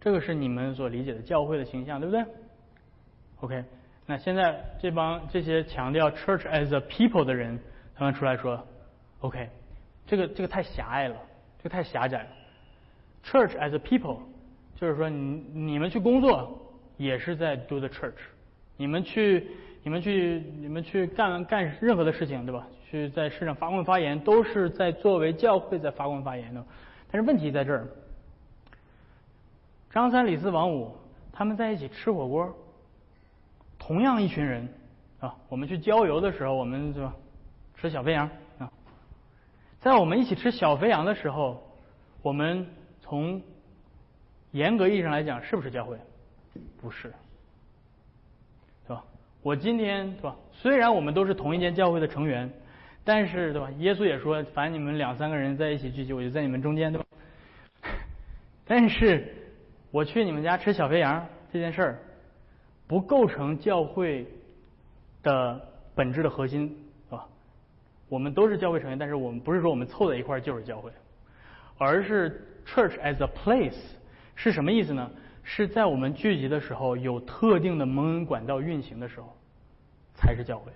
[0.00, 2.24] 这个是你们所理解的教会的形象，对不对
[3.40, 3.62] ？OK？
[4.06, 7.60] 那现在这帮这些强调 church as a people 的人，
[7.94, 8.66] 他们出来说
[9.20, 9.48] ，OK，
[10.06, 11.16] 这个这个太狭隘了，
[11.58, 12.28] 这个太狭窄了。
[13.24, 14.18] church as a people
[14.76, 16.58] 就是说，你你们去工作
[16.96, 18.18] 也是在 do the church，
[18.76, 19.48] 你们去
[19.82, 22.66] 你们去你们去干干任何的事情，对吧？
[22.90, 26.64] 去在市场发光发言，都是在作为教会在发光发言的。
[27.10, 27.86] 但是问题在这儿，
[29.90, 30.96] 张三李四王五
[31.32, 32.54] 他们在一起吃火锅。
[33.78, 34.68] 同样一群人
[35.20, 37.14] 啊，我们去郊游的时候，我们对吧？
[37.76, 38.28] 吃小肥羊，
[39.80, 41.62] 在我们一起吃小肥羊的时候，
[42.22, 42.66] 我们
[43.00, 43.40] 从
[44.52, 45.96] 严格意义上来讲，是不是教会？
[46.80, 47.12] 不是，
[48.86, 49.04] 对吧？
[49.42, 50.36] 我今天对吧？
[50.52, 52.50] 虽然我们都是同一间教会的成员，
[53.04, 53.70] 但是对吧？
[53.78, 57.06] 耶稣也说，凡你们两三个人在一起聚集，我就在你们中间，对吧？
[58.66, 59.34] 但是
[59.90, 61.98] 我去你们家吃小肥羊这件事儿。
[62.88, 64.26] 不构成教会
[65.22, 65.60] 的
[65.94, 66.87] 本质的核心，
[68.08, 70.90] 我们都是教会成员，但是我们不是说我们凑在一块就是教会，
[71.76, 73.78] 而是 church as a place
[74.34, 75.10] 是什么意思呢？
[75.42, 79.34] 是在我们聚集的时候有特定的蒙恩管道运行的时候，
[80.14, 80.70] 才是教会。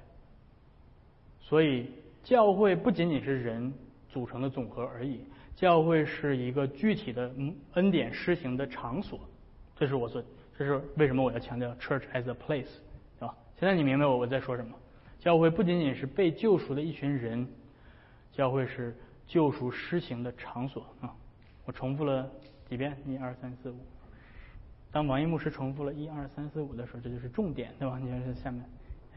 [1.40, 1.90] 所以
[2.22, 3.72] 教会不仅仅是人
[4.08, 5.20] 组成的总和而已，
[5.54, 7.30] 教会是一个具体的
[7.74, 9.20] 恩典施行的场所。
[9.76, 10.22] 这是我所。
[10.56, 12.68] 这是为什么我要强调 church as a place，
[13.18, 13.34] 是吧？
[13.58, 14.72] 现在你明白我我在说什么？
[15.22, 17.46] 教会不仅仅是被救赎的一群人，
[18.32, 18.92] 教会是
[19.24, 21.14] 救赎施行的场所啊！
[21.64, 22.28] 我重复了
[22.68, 23.76] 几遍，一二三四五。
[24.90, 28.00] 当王一牧师重复了一二三四五的时候，这就是重点，对吧？
[28.02, 28.64] 你看下面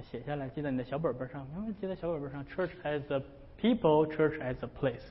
[0.04, 3.24] 写下来，记在你的小本本上，嗯，记在小本本上，church as a
[3.60, 5.02] people，church as a place。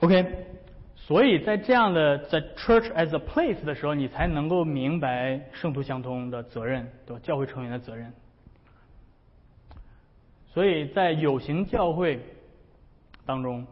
[0.00, 0.44] OK。
[1.08, 7.22] 所以在这样的在 church as a place 的时候，你才能够明白圣徒相通的责任，对吧？
[7.24, 8.12] 教会成员的责任。
[10.52, 12.20] 所以在有形教会
[13.24, 13.66] 当中，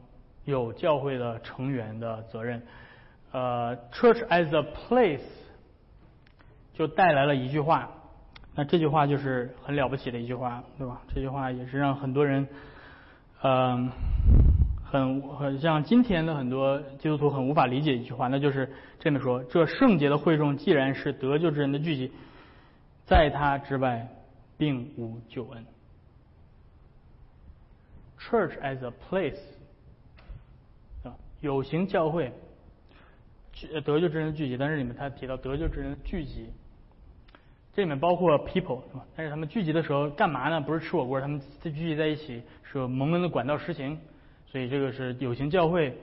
[0.46, 2.62] 有教会的成员的责任。
[3.32, 5.20] 呃，church as a place
[6.72, 7.90] 就带来了一句话，
[8.54, 11.02] 那这句话就是很了不起的一句话，对吧？
[11.14, 12.48] 这句话也是让很多人，
[13.42, 13.92] 嗯。
[14.88, 22.12] 很很像今天的很多基督徒很无法理解一句话，那就是这么说：这圣洁的会众既然是得救之人的聚集，
[23.04, 24.08] 在他之外
[24.56, 25.66] 并无救恩。
[28.18, 29.38] Church as a place
[31.02, 32.32] 啊，有形教会，
[33.84, 34.56] 得救之人的聚集。
[34.56, 36.46] 但是里面他提到得救之人的聚集，
[37.72, 39.04] 这里面包括 people 是吧？
[39.16, 40.60] 但是他们聚集的时候干嘛呢？
[40.60, 43.98] 不是吃火锅，他们聚集在一起是蒙恩的管道实行。
[44.56, 45.94] 所以这个是有形教会，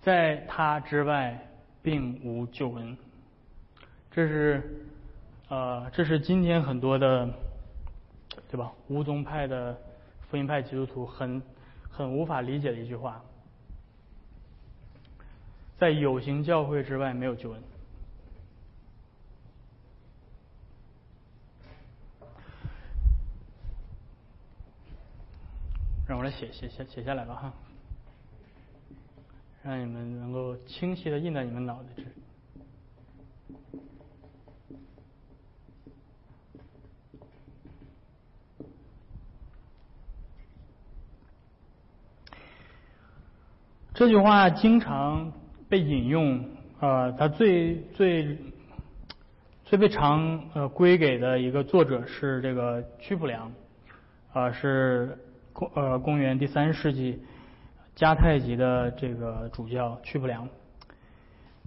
[0.00, 1.36] 在他之外
[1.82, 2.96] 并无救恩。
[4.12, 4.62] 这是
[5.48, 7.28] 呃，这是今天很多的，
[8.48, 8.70] 对吧？
[8.86, 9.76] 无宗派的
[10.30, 11.42] 福音派基督徒很
[11.90, 13.20] 很无法理解的一句话，
[15.78, 17.60] 在有形教会之外没有救恩。
[26.08, 27.52] 让我来写写写写下来吧哈。
[29.62, 32.06] 让你们能够清晰的印在你们脑子里。
[43.92, 45.30] 这句话经常
[45.68, 46.42] 被引用，
[46.80, 48.38] 呃，它最最
[49.64, 53.52] 最被常呃归给的一个作者是这个屈普良，
[54.32, 55.18] 啊，是
[55.58, 57.20] 公呃公元第三世纪
[57.96, 60.48] 迦太基的这个主教屈普良。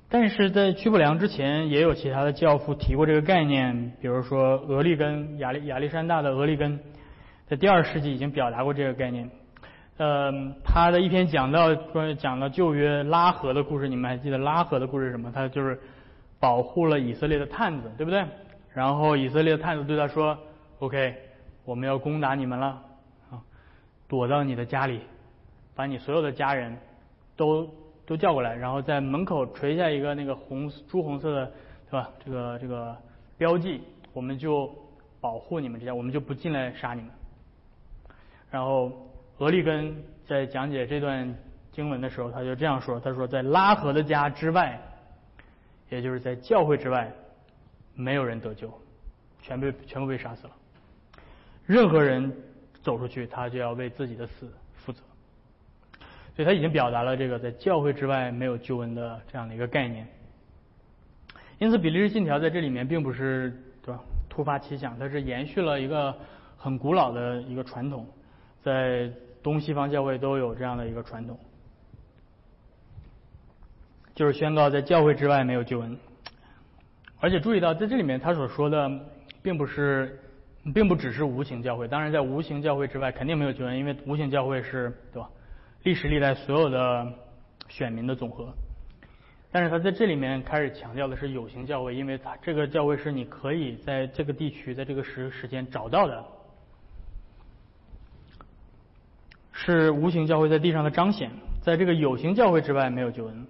[0.08, 6.80] 但是在屈普良之前，也有其他的教父提过这个概念，比如说俄利根亚历亚历山大的俄利根，
[7.48, 9.30] 在第二世纪已经表达过这个概念。
[9.98, 10.32] 呃，
[10.64, 15.30] 他的一篇讲到关于讲到旧约拉合的故事，你们还记得拉合的故事是什么？
[15.34, 15.78] 他就是
[16.40, 18.24] 保护了以色列的探子，对不对？
[18.74, 20.38] 然后以色列的探子对他说
[20.80, 21.14] ：“OK，
[21.66, 22.82] 我们要攻打你们了，
[24.12, 25.00] 躲到你的家里，
[25.74, 26.78] 把你所有的家人
[27.38, 27.66] 都
[28.06, 31.52] 都叫过来，然后在门口垂下一个那个红朱红色的，
[31.90, 32.10] 对吧？
[32.26, 32.98] 这个这个
[33.38, 34.70] 标记，我们就
[35.22, 37.10] 保护你们这家，我们就不进来杀你们。
[38.52, 38.92] 然后。”
[39.40, 39.96] 俄利根
[40.28, 41.36] 在讲解这段
[41.72, 44.80] 经文的时候，他就这样说：“他说，在拉合的家之外，
[45.90, 47.12] 也就是在教会之外，
[47.96, 48.72] 没有人得救，
[49.42, 50.54] 全被全部被杀死了。
[51.66, 52.32] 任何人
[52.82, 55.02] 走出去，他就要为自己的死负责。
[56.36, 60.08] 所以他已经表达了这个在教会之外没有救恩的这样的一个概念。
[61.60, 66.16] 因此，比利时信条在这里面并不是对吧突发奇想，它是延续了一个
[66.58, 68.08] 很古老的一个传统，
[68.62, 69.12] 在。
[69.44, 71.36] 东西方教会都有这样的一个传统，
[74.14, 75.98] 就是宣告在教会之外没有救恩。
[77.20, 78.88] 而且注意到，在这里面他所说的，
[79.42, 80.21] 并不是，
[80.74, 81.88] 并不只是无形教会。
[81.88, 85.30] 当然，在无形教会之外，肯定没有救恩，因为无形教会是对吧？
[85.84, 87.08] 历史历代所有的
[87.68, 88.54] 选民的总和。
[89.52, 96.24] 但是他在这里面开始强调的是有形教会，因为他这个教会是你可以在这个地区，在这个时时间找到的。
[99.54, 101.30] 是无形教会在地上的彰显，
[101.62, 103.46] 在这个有形教会之外没有救恩。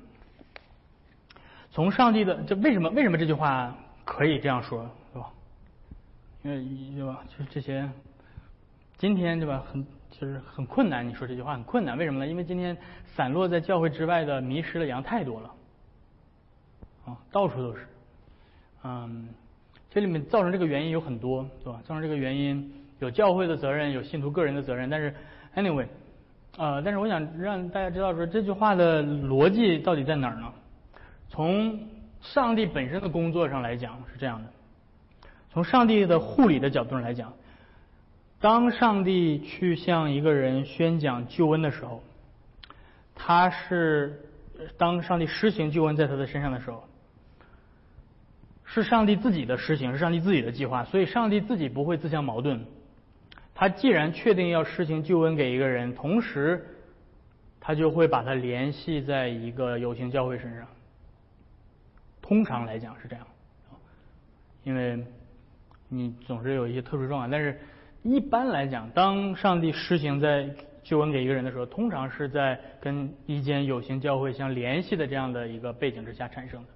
[1.69, 2.89] 从上帝的，这为什么？
[2.89, 4.89] 为什么这句话可以这样说，
[6.43, 7.23] 因为对吧？
[7.29, 7.87] 就是这些，
[8.97, 9.63] 今天对吧？
[9.71, 11.07] 很就是很困难。
[11.07, 12.27] 你说这句话很困难，为什么呢？
[12.27, 12.75] 因为今天
[13.05, 15.51] 散落在教会之外的迷失的羊太多了，
[17.05, 17.87] 啊，到处都是。
[18.83, 19.29] 嗯，
[19.89, 21.79] 这里面造成这个原因有很多，对吧？
[21.83, 25.13] 造成这个原因有教会的责任，有信徒个人的责任，但是
[25.55, 25.87] anyway。
[26.57, 30.51] 呃，但是我想让大家知道说这句话的逻辑到底在哪儿呢？
[31.29, 31.79] 从
[32.19, 34.49] 上帝本身的工作上来讲是这样的，
[35.51, 37.33] 从上帝的护理的角度上来讲，
[38.39, 42.01] 当上帝去向一个人宣讲救恩的时候，
[43.13, 44.21] 他是
[44.77, 46.83] 当上帝施行救恩在他的身上的时候，
[48.63, 52.65] 是上帝自己的施行，是上帝自己的计划，所以上帝自己不会自相矛盾。
[53.53, 56.65] 他既然确定要施行救恩给一个人，同时
[57.59, 60.65] 他就会把他联系在一个有形教会身上。
[62.21, 63.27] 通常来讲是这样，
[64.63, 65.05] 因为
[65.93, 67.29] 你总是有一些特殊状况。
[67.29, 67.59] 但是
[68.01, 70.49] 一般来讲，当上帝施行在
[70.83, 76.69] 救恩给一个人的时候，通常是在跟一间有形教会相联系的这样的一个背景之下产生的。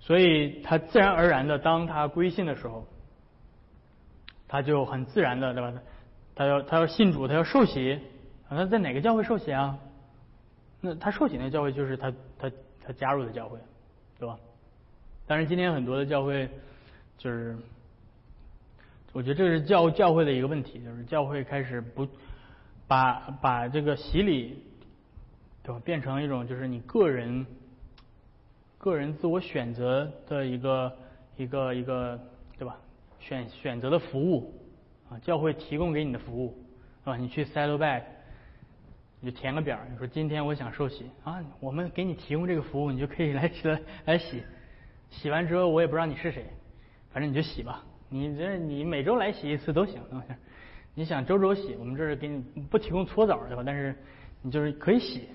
[0.00, 2.88] 所以他自然而然的，当他归信的时候，
[4.48, 5.72] 他就很自然的，对吧？
[6.34, 8.00] 他要他要信主，他要受洗，
[8.48, 9.78] 他在哪个教会受洗啊？
[10.80, 12.50] 那他受洗那教会就是他他
[12.84, 13.58] 他加入的教会，
[14.18, 14.36] 对吧？
[15.28, 16.48] 但是今天很多的教会
[17.16, 17.56] 就是，
[19.12, 22.08] 我觉得这是教教会的一个问题，就是教会开始不
[22.88, 24.62] 把把这个洗礼，
[25.62, 25.80] 对吧？
[25.84, 27.46] 变成一种就是你个人
[28.78, 30.96] 个人自我选择的一个
[31.36, 32.18] 一个一个，
[32.58, 32.78] 对吧？
[33.20, 34.54] 选选择的服务
[35.10, 35.18] 啊。
[35.18, 36.56] 教会提供给你的服务，
[37.04, 38.02] 啊，你去 Saddleback，
[39.20, 44.42] 你就填个表，你说今天我想受洗啊，我们给你提供这个服务，你就可以来来来洗，
[45.10, 46.46] 洗完之后我也不知道你是谁，
[47.12, 49.98] 反正你就洗吧，你这你每周来洗一次都行，
[50.94, 53.62] 你想周周洗，我们这是给你不提供搓澡对吧？
[53.64, 53.96] 但是
[54.42, 55.30] 你就是可以洗，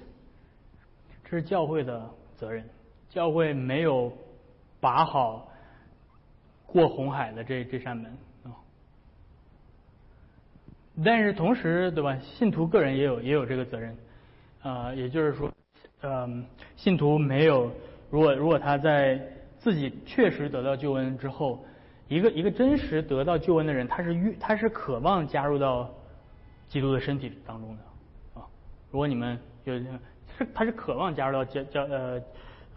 [1.24, 2.64] 这是教会的责任，
[3.10, 4.14] 教会没有
[4.80, 5.52] 把好
[6.68, 8.54] 过红海的这这扇门啊。
[11.04, 12.16] 但是同时，对吧？
[12.20, 13.98] 信徒个人也有也有这个责任，
[14.62, 15.52] 啊，也就是说，
[16.02, 17.72] 嗯，信徒没有，
[18.12, 19.20] 如果如果他在
[19.58, 21.66] 自己确实得到救恩之后，
[22.08, 25.90] 一个一个真实得到救恩的人，他是欲他是渴望加入到
[26.68, 28.46] 基督的身体当中的，啊，
[28.92, 32.22] 如果你们有是他是渴望加入到教教呃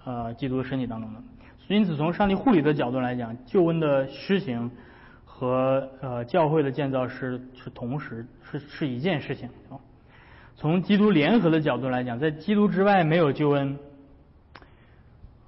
[0.05, 1.21] 呃基督的身体当中的。
[1.69, 4.69] 因此，从上帝护理的角度来讲，救恩的施行
[5.25, 9.49] 和呃教会的建造是是同时是是一件事情。
[10.57, 13.79] 从基督联合的角度来讲，在基督之外没有救恩。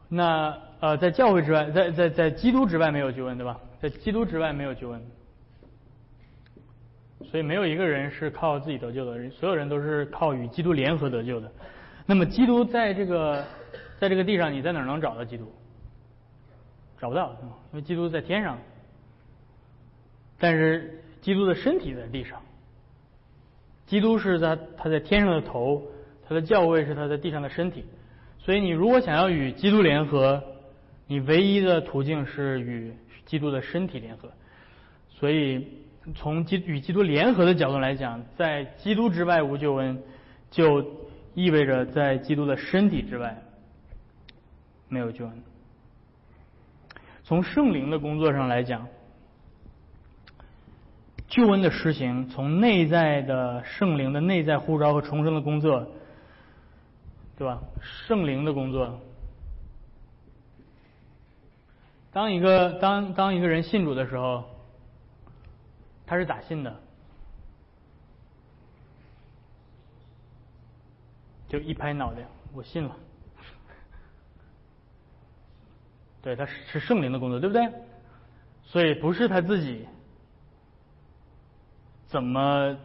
[0.08, 3.58] 那呃在教会之外，在在在基督之外没有救恩，对吧？
[3.82, 5.02] 在基督之外没有救恩。
[7.24, 11.50] 所以没有一个人是靠自己得救的，所有人都是靠与基督联合得救的。
[12.06, 13.44] 那么基督在这个
[13.98, 15.52] 在这个地上，你在哪能找到基督？
[17.00, 17.36] 找不到，
[17.72, 18.56] 因为基督在天上。
[20.38, 22.40] 但是基督的身体在地上，
[23.86, 25.82] 基督是在他在天上的头，
[26.28, 27.84] 他的教会是他在地上的身体。
[28.38, 30.42] 所以你如果想要与基督联合，
[31.06, 32.92] 你唯一的途径是与
[33.24, 34.30] 基督的身体联合。
[35.10, 35.66] 所以。
[36.16, 40.02] 从基与基督联合的角度来讲，在基督之外无救恩，
[40.50, 40.84] 就
[41.32, 43.40] 意味着在基督的身体之外
[44.88, 45.42] 没有救恩。
[47.22, 48.88] 从圣灵的工作上来讲，
[51.28, 55.86] 救恩的实行，从内在的圣灵的内在呼召和重生的工作，
[57.38, 57.62] 对吧？
[57.80, 59.00] 圣灵的工作，
[62.12, 64.44] 当一个当当一个人信主的时候。
[66.04, 66.76] 他是咋信的？
[71.48, 72.94] 就一拍脑袋，我信了。
[76.20, 77.66] 对，他是圣灵的工作，对不对？
[78.62, 79.86] 所以不是他自己
[82.08, 82.76] 怎么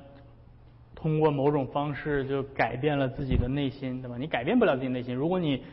[0.95, 4.15] 通过某种方式就改变了自己的内心，对吧？
[4.17, 5.65] 你改变不了自己内心，如果你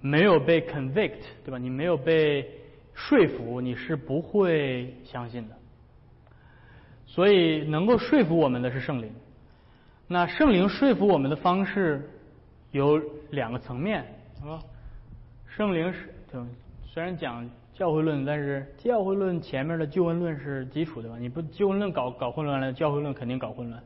[0.00, 1.58] 没有被 convict，对吧？
[1.58, 2.59] 你没有被
[3.00, 5.56] 说服，你是不会相信的。
[7.06, 9.10] 所以，能够说服我们的是圣灵。
[10.06, 12.08] 那圣灵说服我们的方式
[12.72, 14.02] 有两个层面，
[14.44, 14.60] 啊，
[15.48, 16.14] 圣灵是，
[16.86, 21.16] 虽然讲教会论，但是教会论前面的救恩论是基础的吧？
[21.18, 23.82] 你不救恩论搞搞混乱了，教会论肯定搞混乱。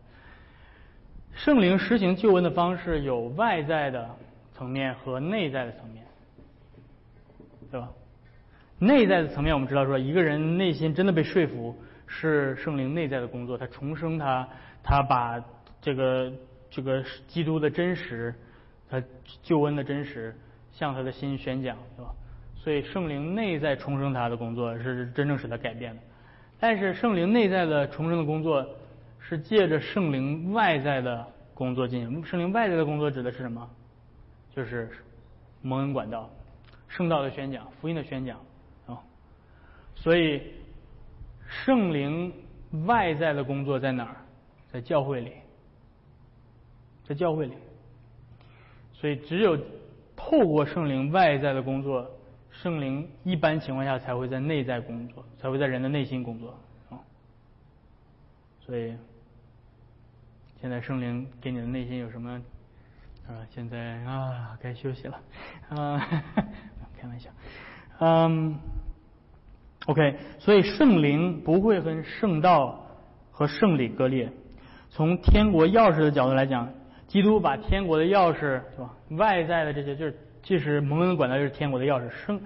[1.33, 4.11] 圣灵实行救恩的方式有外在的
[4.53, 6.05] 层面和内在的层面，
[7.71, 7.89] 对吧？
[8.87, 11.77] 内在的层面，我们知道说，一个人内心真的被说服。
[12.07, 14.47] 是圣灵内在的工作，他重生他，
[14.83, 15.43] 他把
[15.81, 16.31] 这个
[16.71, 18.33] 这个基督的真实，
[18.91, 19.03] 他
[19.43, 20.37] 救恩的真实
[20.71, 22.13] 向他的心宣讲，对吧？
[22.57, 26.03] 所以圣灵内在重生他的工作是真正使他改变的。
[26.61, 28.65] 但是圣灵内在的重生的工作
[29.19, 32.25] 是借着圣灵外在的工作进行。
[32.25, 33.69] 圣灵外在的工作指的是什么？
[34.55, 34.91] 就是
[35.63, 36.31] 蒙恩管道、
[36.87, 38.39] 圣道的宣讲、福音的宣讲。
[39.97, 40.43] 所以。
[41.47, 42.33] 圣灵
[42.87, 44.17] 外在的工作在哪儿？
[44.73, 45.31] 在教会里，
[47.05, 47.53] 在教会里。
[48.93, 49.57] 所以只有
[50.17, 52.11] 透过圣灵外在的工作，
[52.51, 56.59] 圣灵一般情况下才会在内在工作，才会在人的内心工作
[56.91, 56.99] 啊。
[58.59, 58.97] 所以
[60.61, 62.43] 现在圣灵给你的内心有什么
[63.29, 63.47] 啊？
[63.51, 65.21] 现在啊，该休息了
[65.69, 65.99] 啊，
[66.99, 67.31] 开玩笑，
[68.01, 68.59] 嗯。
[69.87, 72.87] OK，所以圣灵不会跟圣道
[73.31, 74.33] 和圣礼割裂。
[74.89, 76.73] 从天国钥匙的角度来讲，
[77.07, 78.95] 基督把天国的钥匙，对吧？
[79.11, 82.09] 外在的这些，就是即使蒙恩管道就是天国的钥匙。
[82.11, 82.41] 圣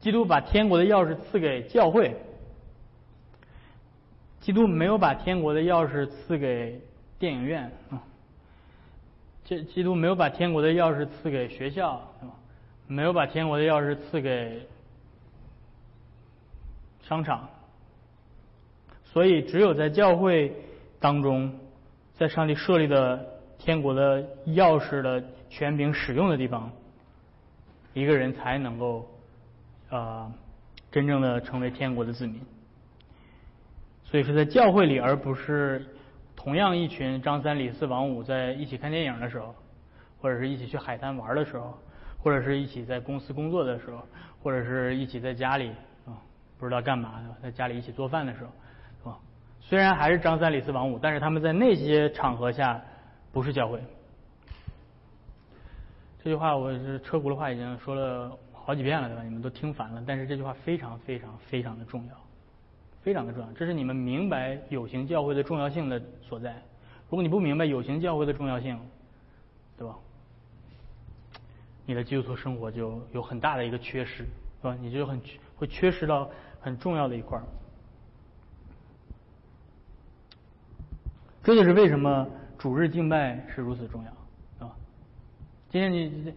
[0.00, 2.16] 基督把天国的钥匙赐给教会，
[4.40, 6.80] 基督没有把天国的钥匙赐给
[7.18, 8.00] 电影院啊。
[9.44, 12.00] 基基督没有把天国的钥匙赐给学校，
[12.86, 14.66] 没有把天国的钥匙赐给。
[17.06, 17.48] 商场，
[19.04, 20.52] 所以只有在教会
[20.98, 21.54] 当中，
[22.14, 23.24] 在上帝设立的
[23.58, 26.72] 天国的钥匙的权柄使用的地方，
[27.92, 29.06] 一个人才能够
[29.90, 30.32] 啊
[30.90, 32.40] 真正的成为天国的子民。
[34.04, 35.84] 所以是在教会里，而不是
[36.34, 39.54] 同样一群张三李四王五在一起看电影的时候，
[40.20, 41.78] 或者是一起去海滩玩的时候，
[42.18, 44.06] 或者是一起在公司工作的时候，
[44.42, 45.70] 或者是一起在家里。
[46.64, 48.50] 不知道干嘛的，在家里一起做饭的时候，
[49.02, 49.18] 是吧？
[49.60, 52.82] 虽然还是张三李四王五，但是他们在那些场合下
[53.34, 53.78] 不是教会。
[56.22, 59.22] 这句话我是车轱辘话已经说了好几遍了，对吧？
[59.22, 60.02] 你们都听烦了。
[60.06, 62.14] 但是这句话非常非常非常的重要，
[63.02, 63.52] 非常的重要。
[63.52, 66.50] 这是你们明白有形教会的重要性的所在。
[67.10, 68.80] 如果你不明白有形教会的重要性，
[69.76, 69.94] 对吧？
[71.84, 74.24] 你的基督徒生活就有很大的一个缺失，
[74.62, 74.74] 是吧？
[74.80, 75.20] 你就很
[75.58, 76.30] 会缺失到。
[76.64, 77.44] 很重要的一块儿，
[81.42, 84.72] 这就是为什么主日敬拜是如此重要，啊，
[85.68, 86.32] 今天你，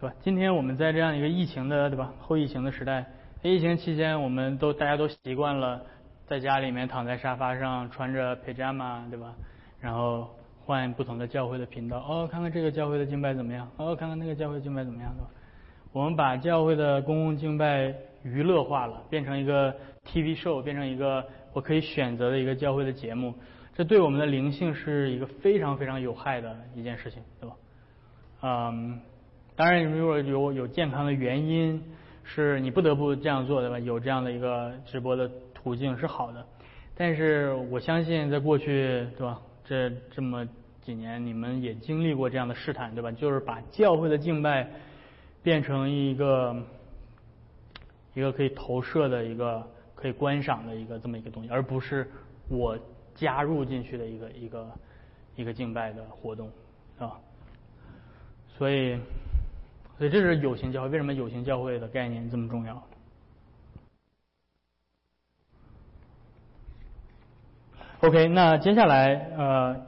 [0.00, 0.16] 对吧？
[0.22, 2.14] 今天我们在这样一个疫情的，对吧？
[2.18, 3.04] 后疫情的时代，
[3.42, 5.84] 疫情期间，我们都大家都习惯了
[6.26, 9.34] 在家里面躺在沙发上，穿着 pajama，对吧？
[9.80, 10.30] 然后
[10.64, 13.70] 换不同的教会的频道，哦，看看这个教会的敬拜怎么样？
[13.76, 15.28] 哦，看看那个教会的敬拜怎么样，对吧？
[15.92, 19.74] 我们把教会的公共敬拜娱乐化了，变成一个
[20.06, 23.34] TV show，变成一个我可以选择的一个教会的节目。
[23.74, 27.56] 这对我们的灵性是一个非常非常有害的一件事情，对吧？
[28.42, 29.00] 嗯，
[29.56, 31.82] 当然，如果有有健康的原因，
[32.22, 33.78] 是你不得不这样做，对吧？
[33.78, 36.44] 有这样的一个直播的途径是好的。
[36.94, 39.40] 但是我相信，在过去，对吧？
[39.64, 40.46] 这这么
[40.82, 43.10] 几年，你们也经历过这样的试探，对吧？
[43.10, 44.68] 就是把教会的敬拜
[45.42, 46.54] 变成一个
[48.14, 52.10] 一个可以投射的一个可以观赏的一个这么一个东西，而不是
[52.48, 52.78] 我。
[53.14, 54.72] 加入进去的一个一个
[55.36, 56.50] 一个敬拜的活动，
[56.98, 57.12] 啊，
[58.56, 58.98] 所以
[59.98, 60.88] 所以这是有形教会。
[60.88, 62.82] 为什么有形教会的概念这么重要
[68.00, 69.86] ？OK，那接下来呃，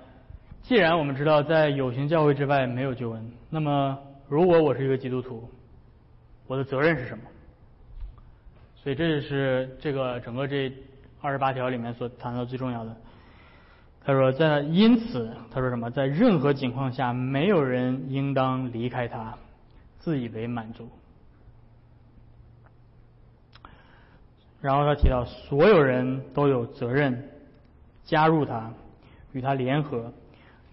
[0.60, 3.98] 既然我们知道在有形教会之外没有救恩，那么
[4.28, 5.48] 如果我是一个基督徒，
[6.46, 7.24] 我的责任是什么？
[8.84, 10.70] 所以这是这个整个这
[11.22, 12.94] 二十八条里面所谈到最重要的。
[14.04, 15.90] 他说，在因此，他说什么？
[15.90, 19.34] 在任何情况下，没有人应当离开他，
[19.98, 20.90] 自以为满足。
[24.60, 27.30] 然后他提到，所有人都有责任
[28.04, 28.70] 加入他，
[29.32, 30.12] 与他联合，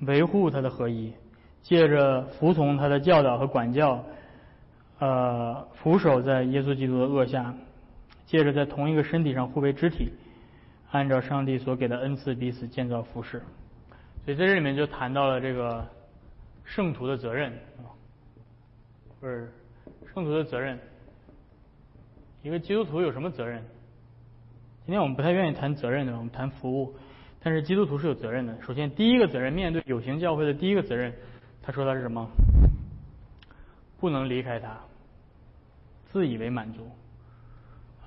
[0.01, 1.13] 维护他的合一，
[1.61, 4.03] 借着服从他的教导和管教，
[4.99, 7.53] 呃，俯首在耶稣基督的恶下，
[8.31, 10.09] 借着在同一个身体上互为肢体。
[10.91, 13.41] 按照上帝所给的恩赐，彼此建造服饰。
[14.23, 15.85] 所以在这里面就谈到了这个
[16.63, 17.91] 圣徒的责任啊，
[19.19, 19.51] 不是
[20.13, 20.79] 圣徒的责任。
[22.41, 23.61] 一个基督徒有什么责任？
[24.85, 26.95] 今天我们不太愿意谈责任的，我们谈服务。
[27.43, 28.61] 但是基督徒是有责任的。
[28.61, 31.13] 首先，第一个责任，面对有形教会的第一个责任，
[31.61, 32.29] 他说的是什么？
[33.99, 34.77] 不能离开他，
[36.05, 36.89] 自以为满足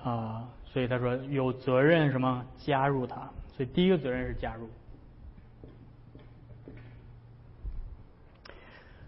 [0.05, 0.48] 啊。
[0.66, 4.68] 所以他说有责任什么加入他，所以第一个责任是加入。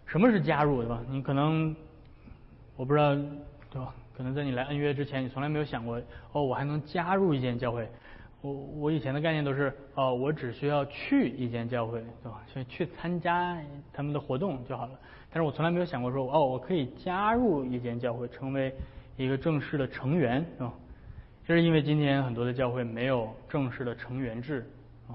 [0.06, 1.02] 什么是加入对吧？
[1.08, 1.74] 你可能
[2.76, 3.16] 我不知道
[3.68, 3.92] 对吧？
[4.16, 7.88] 可能在你来恩约之前，你从来没有想过哦，我还能加入一间教会。
[8.40, 12.40] 我我以前的概念都是哦，我只需要去一间教会对吧？
[12.46, 13.58] 去去参加
[13.92, 14.92] 他们的活动就好了。
[15.30, 18.72] 但是我从来没有想过说哦，我可以加入一间教会，成为
[19.16, 20.72] 一个正式的成员是吧？
[21.46, 24.68] 这是因为今天很多的教会没有正式的成员制
[25.06, 25.14] 啊，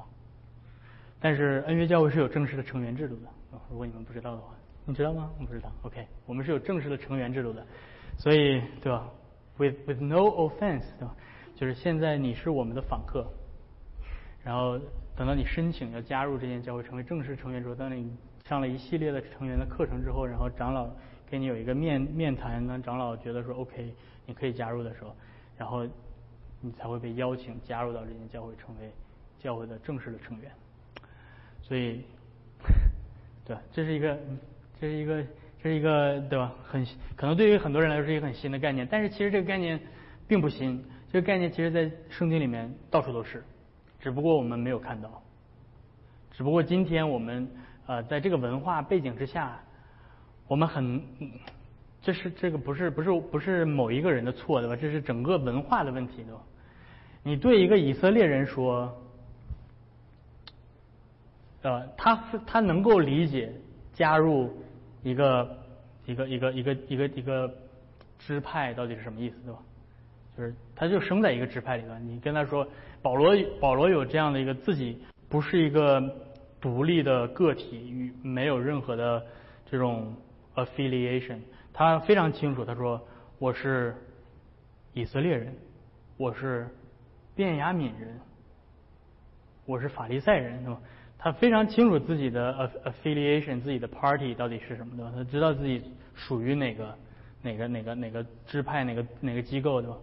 [1.20, 3.60] 但是恩约教会是有正式的成员制度的啊。
[3.70, 4.56] 如果你们不知道的话，
[4.86, 5.30] 你知道吗？
[5.38, 5.70] 我不知道。
[5.82, 7.68] OK，我们是有正式的成员制度的，
[8.18, 9.10] 所以对吧
[9.58, 11.14] ？With with no offense，对吧？
[11.54, 13.30] 就是现在你是我们的访客，
[14.42, 14.80] 然后
[15.18, 18.10] 等到你申请要加入这间教会成为正式成员之后，当你
[18.46, 20.90] 上了一系列的成员的课程之后，然后长老
[21.30, 23.94] 给你有一个面面谈，当长老觉得说 OK，
[24.26, 25.14] 你可以加入的时候，
[25.58, 25.86] 然后。
[26.62, 28.92] 你才会被邀请加入到这间教会，成为
[29.40, 30.52] 教会的正式的成员。
[31.62, 32.04] 所以，
[33.44, 34.18] 对，这是一个，
[34.80, 35.24] 这是一个，
[35.62, 36.54] 这是一个，对吧？
[36.64, 36.86] 很
[37.16, 39.80] 可能对于很多人来说是一个很新的概念，但是其实这个概念
[40.28, 40.84] 并不新。
[41.12, 43.44] 这个概念其实在圣经里面到处都是，
[44.00, 45.22] 只不过我们没有看到。
[46.32, 47.50] 只不过今天我们
[47.88, 49.60] 呃在这个文化背景之下，
[50.48, 51.02] 我们很。
[52.04, 54.76] 这是这个不是不是不是某一个人的错对吧？
[54.76, 56.42] 这是整个文化的问题对吧？
[57.24, 58.92] 你对一个以色列人说，
[61.62, 62.16] 呃，他
[62.48, 63.54] 他能够理解
[63.94, 64.52] 加入
[65.04, 65.58] 一个
[66.06, 67.54] 一个一个一个一个一个
[68.18, 69.60] 支派到底是什么意思对吧？
[70.38, 72.68] 就是他就生在一个支派里头，你跟他说
[73.02, 74.98] 保罗保罗有这样的一个自己
[75.30, 76.02] 不是一个
[76.60, 79.24] 独立的个体与没有任何的
[79.70, 80.16] 这种
[80.56, 81.38] affiliation。
[81.74, 83.02] 他非常清楚，他说
[83.40, 83.96] ：“我是
[84.94, 85.54] 以色列人，
[86.18, 86.68] 我是
[87.42, 88.20] 便雅悯人，
[89.66, 90.80] 我是法利赛人，对吧？”
[91.18, 95.12] 他非常清楚自己的 affiliation，自己的 party 到底是什么，对吧？
[95.16, 95.84] 他知道自己
[96.14, 96.96] 属于哪个
[97.42, 99.98] 哪个哪个哪个支派，哪个哪个机构，对吧？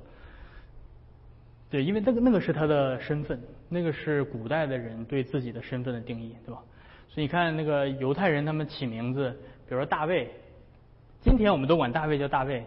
[1.71, 6.61] 对，因为那个那个是他的身份，那个是古代的人对自己的身份的定义，对吧？
[7.09, 9.31] 所以你看那个犹太人，他们起名字，
[9.69, 10.29] 比如说大卫。
[11.21, 12.65] 今天我们都管大卫叫大卫，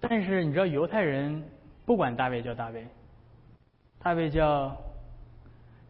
[0.00, 1.44] 但是你知道犹太人
[1.86, 2.84] 不管大卫叫大卫，
[4.00, 4.76] 大卫叫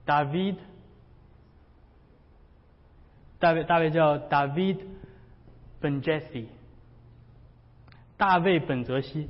[0.07, 0.57] David，
[3.39, 4.79] 大卫大卫叫 David
[5.81, 6.47] 本 Jesse，
[8.17, 9.29] 大卫本泽西，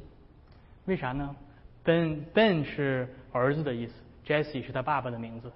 [0.87, 1.37] 为啥呢
[1.85, 3.93] ？Ben Ben 是儿子的意思
[4.27, 5.53] ，Jesse 是他爸爸的名字，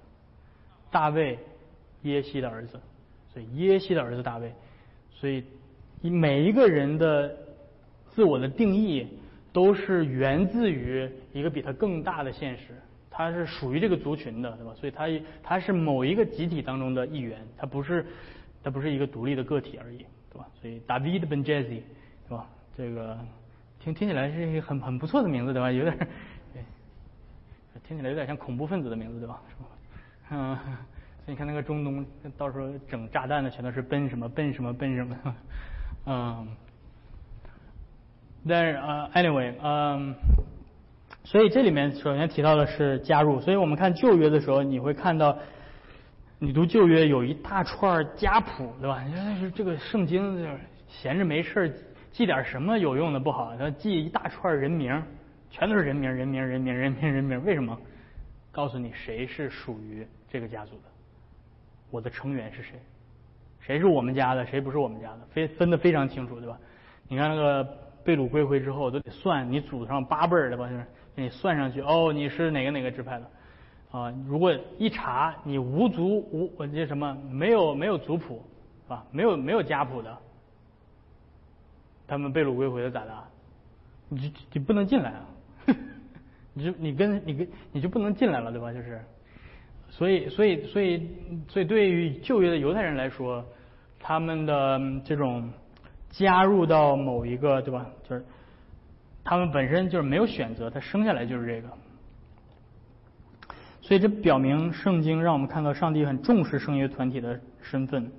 [0.91, 1.39] 大卫
[2.03, 2.79] 耶西的儿子，
[3.33, 4.53] 所以耶西的儿子大卫，
[5.11, 5.43] 所以
[6.01, 7.35] 每一个人的
[8.09, 9.07] 自我的定义
[9.51, 12.79] 都是源自于一个比他更大的现实，
[13.15, 14.73] 他是属于这个族群的，对吧？
[14.73, 15.05] 所以他
[15.43, 18.03] 他是某一个集体当中的一员，他不是
[18.63, 19.99] 他不是一个独立的个体而已，
[20.31, 20.47] 对吧？
[20.59, 21.83] 所以 David Ben Jesse，
[22.27, 22.47] 对吧？
[22.75, 23.15] 这个
[23.79, 25.71] 听听起来是一个很很不错的名字，对吧？
[25.71, 25.95] 有点，
[27.87, 29.39] 听起来有点像恐怖分子的名字，对吧？
[29.47, 29.69] 是吧？
[30.31, 32.03] 嗯，所以你看那个中东
[32.35, 35.35] 到时候整炸弹的全都是奔什么奔什么奔什么，
[36.07, 36.47] 嗯。
[38.45, 40.13] 但是呃，anyway，嗯，
[41.25, 45.37] 所以这里面首先提到的是加入，所以我们看旧约的时候，你会看到，
[46.37, 49.01] 你读旧约有一大串家谱，对吧？
[49.03, 50.59] 你是这个圣经就是
[50.89, 51.73] 闲着没事
[52.11, 53.55] 记点什么有用的不好？
[53.57, 55.01] 他记一大串人名，
[55.49, 57.77] 全都是人名，人名，人名，人名，人名，为什么？
[58.51, 60.83] 告诉你谁是属于这个家族的，
[61.89, 62.73] 我的成员是谁，
[63.61, 66.57] 谁是我们家的，谁不是我们家的，非分得非常清楚，对吧？
[67.07, 67.83] 你看那个。
[68.05, 70.85] 被掳归回之后，都得算你祖上八辈儿的吧，就是
[71.15, 71.81] 你算上去。
[71.81, 73.29] 哦，你是哪个哪个支派的？
[73.91, 78.41] 啊，如果一查你无族无我这什么没有没有族谱
[78.87, 80.17] 啊，没有没有家谱的，
[82.07, 83.11] 他们被掳归回的咋的？
[84.09, 85.25] 你就你不能进来啊！
[86.53, 88.73] 你就你跟你跟你就不能进来了，对吧？
[88.73, 89.01] 就是，
[89.89, 91.09] 所以所以所以
[91.47, 93.45] 所以对于旧约的犹太人来说，
[93.99, 95.49] 他们的这种。
[96.15, 97.89] 加入到某一个，对吧？
[98.07, 98.23] 就是
[99.23, 101.69] 他们本身就是没有选择，他生下来就是这个。
[103.81, 108.09] 所以这表明圣经让我们看到上帝很重视圣约团体的身份。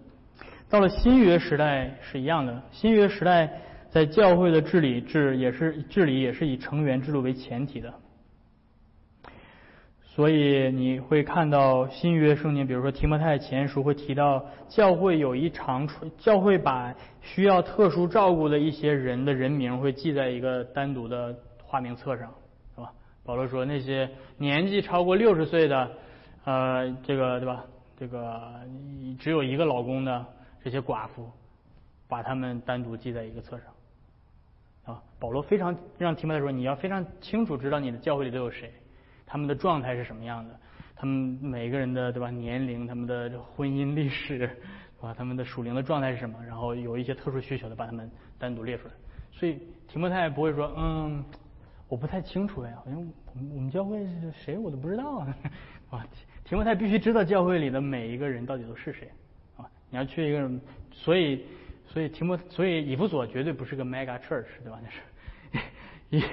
[0.68, 3.50] 到了新约时代是一样的，新约时代
[3.90, 7.92] 在教会的治理制也是治理也是以成员制度为前提的。
[10.14, 22.32] 所以你会看到新约圣经，比如说提摩太前书会提到教会有一长串，教会把需要特殊照顾的一些人的人名会记在一个单独的化名册上，
[22.76, 22.92] 是吧？
[23.24, 24.08] 保罗说那些
[24.38, 25.90] 年纪超过六十岁的，
[26.44, 27.64] 呃，这个对吧？
[27.98, 28.40] 这个
[29.18, 30.24] 只有一个老公的
[30.62, 31.28] 这些寡妇，
[32.06, 38.72] 把他们单独记在一个册上，啊，保罗非常让提摩太说你要非常清楚知道你的教会里都有谁。
[39.26, 40.58] 他们的状态是什么样的？
[40.96, 42.30] 他们每个人的对吧？
[42.30, 44.46] 年龄、他们的婚姻历史，对
[45.00, 45.12] 吧？
[45.12, 46.38] 他们的属灵的状态是什么？
[46.46, 48.08] 然后有一些特殊需求的，把他们
[48.38, 48.94] 单独列出来。
[49.32, 49.58] 所以
[49.88, 51.22] 提摩太不会说，嗯，
[51.88, 55.36] 我不太清楚呀，好像我们我们教会是谁我都不知道啊。
[55.90, 56.06] 啊，
[56.44, 59.10] 提摩太必须知道教会里的每一个人到底都是谁
[59.56, 59.68] 啊。
[59.90, 60.60] 你要去一个人，
[60.92, 61.44] 所以
[61.84, 64.80] 所以提摩所以以弗所绝对不是个 mega church，对吧？
[64.80, 65.00] 那是
[66.10, 66.24] 一。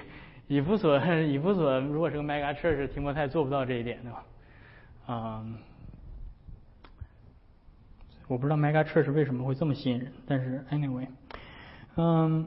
[0.52, 4.26] 以弗所， 以弗所如果是个 mega church，提摩太做不到这一点，对吧？
[5.08, 5.56] 嗯，
[8.28, 11.08] 我不知道 mega church 为什么会这么吸引人，但是 anyway，
[11.96, 12.46] 嗯，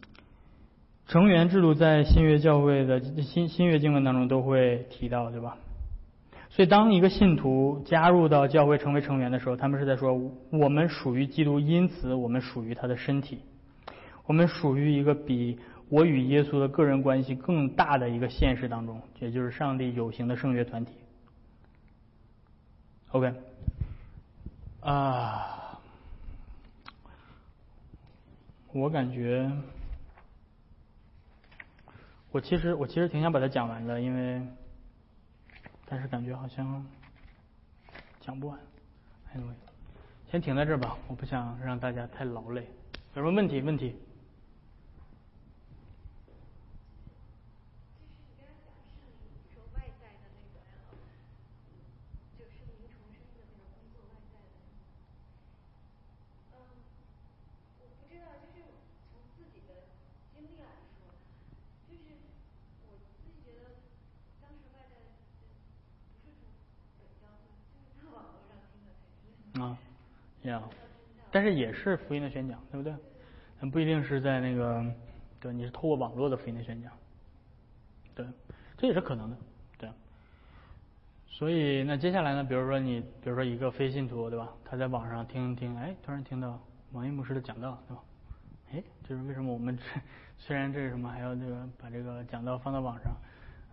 [1.08, 5.56] 成员制度在新约教会的新新约经文当中都会提到，对吧？
[6.50, 10.12] 所以当一个信徒加入到教会成为成员的时候，他们是在说
[10.50, 13.40] 我们属于基督，因此我们属于他的身体，
[14.26, 15.58] 我们属于一个比。
[15.90, 20.92] 我与耶稣的个人关系更大的一个现实当中，也就是上帝有形的圣约团体。
[23.10, 23.32] OK，
[24.80, 25.80] 啊，
[28.72, 29.50] 我感觉，
[32.30, 34.46] 我其实我其实挺想把它讲完的，因为，
[35.86, 36.84] 但是感觉好像
[38.20, 38.58] 讲不完。
[39.34, 39.54] Anyway，
[40.30, 42.66] 先停在这儿吧，我不想让大家太劳累。
[43.14, 43.62] 有什么问题？
[43.62, 43.96] 问题？
[71.30, 72.94] 但是也是福音的宣讲，对不对？
[73.70, 74.84] 不一定是在那个，
[75.40, 76.92] 对，你是透过网络的福音的宣讲，
[78.14, 78.24] 对，
[78.76, 79.36] 这也是可能的，
[79.76, 79.90] 对。
[81.26, 82.44] 所以那接下来呢？
[82.44, 84.48] 比如说你，比如说一个非信徒，对吧？
[84.64, 86.60] 他在网上听听，哎，突然听到
[86.92, 88.02] 王一牧师的讲道，对吧？
[88.72, 89.82] 哎，就是为什么我们这
[90.38, 93.16] 虽然这是什么，还要这个把这个讲道放到网上？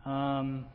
[0.05, 0.65] 嗯，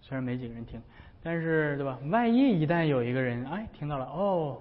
[0.00, 0.80] 虽然没几个人听，
[1.22, 1.98] 但是对吧？
[2.04, 4.58] 万一一旦有一个人哎听到了，哦。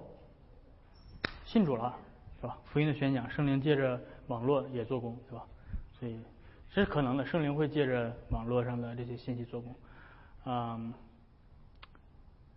[1.56, 1.98] 信主了，
[2.42, 2.58] 是吧？
[2.66, 3.98] 福音的宣讲，圣灵借着
[4.28, 5.46] 网络也做工，对吧？
[5.98, 6.20] 所以
[6.70, 9.74] 这是可能的，圣灵会借着网络上的这些信息做工。
[10.44, 10.94] 嗯，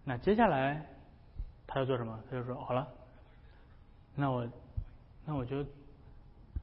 [0.02, 0.84] 那接下来
[1.64, 2.18] 他要做什么？
[2.28, 2.88] 他就说好了，
[4.16, 4.48] 那我
[5.24, 5.64] 那我就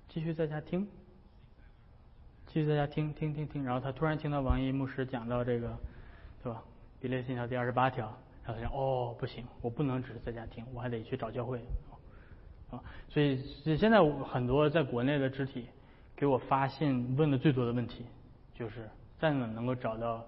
[0.10, 0.86] 继续在家听，
[2.48, 3.64] 继续在家听听听听。
[3.64, 5.74] 然后他突然听到王一牧师讲到这个，
[6.44, 6.62] 对吧？
[7.00, 8.08] 比列信条第二十八条，
[8.44, 11.62] 然后他想哦，不行，我不能只是在家听，我还得去找教会。
[12.72, 13.42] 啊，所以
[13.78, 15.66] 现在很多在国内的肢体
[16.16, 18.06] 给我发信问的最多的问题，
[18.54, 18.90] 就是
[19.20, 20.26] 在哪能够找到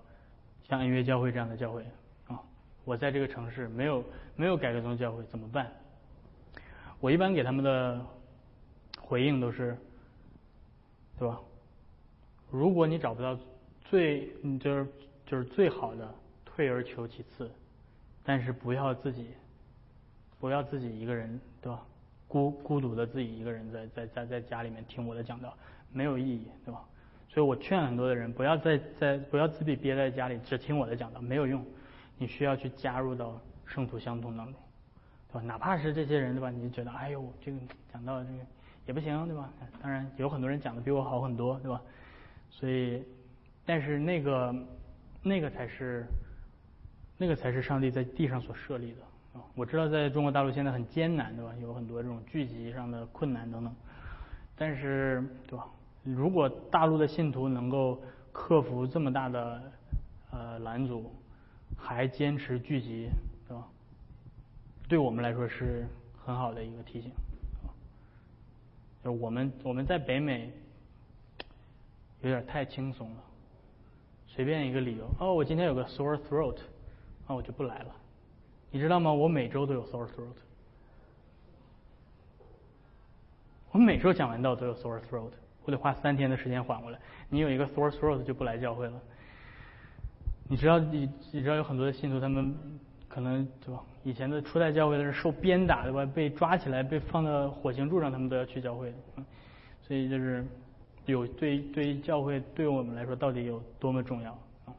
[0.67, 1.83] 像恩约教会这样的教会
[2.27, 2.39] 啊？
[2.85, 4.03] 我在这个城市没有
[4.35, 5.71] 没有改革宗教会怎么办？
[6.99, 7.99] 我一般给他们的
[8.99, 9.77] 回应都是，
[11.17, 11.39] 对吧？
[12.49, 13.37] 如果你找不到
[13.85, 14.87] 最你就是
[15.25, 16.15] 就是最好的，
[16.45, 17.51] 退而求其次，
[18.23, 19.29] 但是不要自己
[20.39, 21.83] 不要自己一个人，对吧？
[22.27, 25.57] 孤孤独的自己一个人在在在在家里面听我的讲道，
[25.91, 26.83] 没有意义，对吧？
[27.29, 31.63] 所以我劝很多的人不要在在不要自己憋在家里只听我的讲道，没有用。
[32.17, 34.55] 你需要去加入到圣徒相通当中，
[35.29, 35.41] 对吧？
[35.41, 36.49] 哪怕是这些人，对吧？
[36.49, 37.57] 你觉得哎呦这个
[37.93, 38.39] 讲道这个
[38.87, 39.53] 也不行，对吧？
[39.81, 41.81] 当然有很多人讲的比我好很多，对吧？
[42.49, 43.03] 所以，
[43.65, 44.55] 但是那个
[45.21, 46.07] 那个才是
[47.17, 48.97] 那个才是上帝在地上所设立的。
[49.55, 51.51] 我知道在中国大陆现在很艰难，对吧？
[51.61, 53.73] 有很多这种聚集上的困难等等。
[54.55, 55.67] 但是，对吧？
[56.03, 59.61] 如果大陆的信徒能够克服这么大的
[60.31, 61.11] 呃拦阻，
[61.77, 63.09] 还坚持聚集，
[63.47, 63.67] 对吧？
[64.87, 65.85] 对我们来说是
[66.23, 67.11] 很好的一个提醒。
[69.03, 70.51] 就我们我们在北美
[72.21, 73.23] 有点太轻松了，
[74.27, 76.57] 随便一个理由，哦，我今天有个 sore throat，
[77.27, 77.95] 那我就不来了。
[78.71, 79.11] 你知道吗？
[79.11, 80.35] 我每周都有 sore throat，
[83.71, 85.31] 我每周讲完道都有 sore throat，
[85.63, 86.99] 我得花三天的时间缓过来。
[87.29, 89.01] 你有一个 sore throat 就不来教会了。
[90.49, 92.55] 你知道你你知道有很多的信徒他们
[93.07, 93.81] 可能对吧？
[94.03, 96.05] 以前的初代教会的是受鞭打对吧？
[96.05, 98.93] 被抓起来被放到火刑柱上，他们都要去教会。
[99.81, 100.45] 所以就是
[101.05, 104.31] 有对对于教会对我们来说到底有多么重要
[104.65, 104.75] 啊？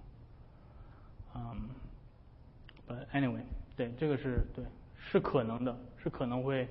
[1.35, 1.69] 嗯
[2.87, 3.41] ，but anyway。
[3.79, 4.65] 对，这个是对，
[4.99, 6.67] 是可能的，是可能会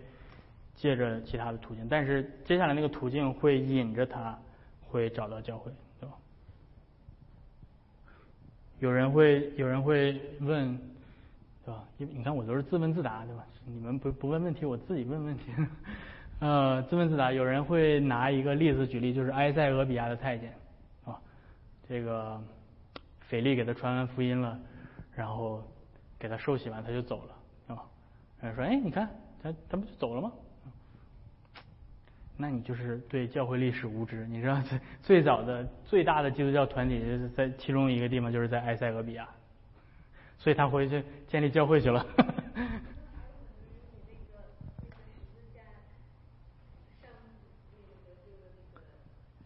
[0.76, 4.38] 借着其他的途径，但是接下来那个途径会引着他
[4.82, 6.14] 会找到教会，对吧？
[8.80, 10.78] 有人会有人会问，
[11.64, 11.82] 对吧？
[11.98, 13.46] 因为你看我都是自问自答，对吧？
[13.66, 15.46] 你们不不问问题，我自己问问题。
[16.40, 20.54] 呃，自问自答，有人会拿一个例子举例，就是埃塞俄比亚的太监，
[21.06, 21.18] 啊，
[21.88, 22.38] 这个
[23.30, 24.60] 腓力给他传完福音了，
[25.16, 25.64] 然后。
[26.20, 27.84] 给他受洗完，他就走了，啊，
[28.40, 29.10] 然后说，哎，你看，
[29.42, 30.32] 他他不就走了吗？
[32.40, 34.28] 那你就是对教会历史无知。
[34.28, 39.28] 你知道最最早的最大的基督教团体就是在其中一个地方，就是在埃塞俄比亚，
[40.38, 42.06] 所以他回去建立教会去了。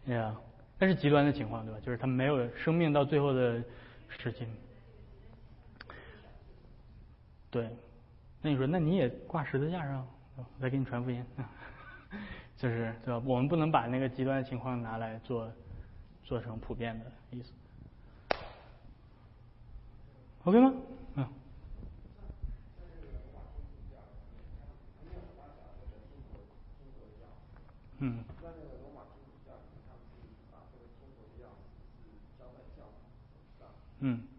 [0.04, 0.36] 对呀，
[0.78, 1.80] 那是极端的情况，对吧？
[1.80, 3.62] 就是他没有生命到最后的
[4.08, 4.46] 时期。
[7.52, 7.68] 对，
[8.40, 10.06] 那你说，那你也挂十字架上，
[10.60, 11.22] 来给你传福音，
[12.56, 13.22] 就是对吧？
[13.26, 15.52] 我们不能把那个极端的情况拿来做
[16.24, 17.52] 做成普遍的意思
[20.44, 20.72] ，OK 吗？
[21.16, 21.28] 嗯。
[27.98, 28.24] 嗯。
[34.00, 34.31] 嗯。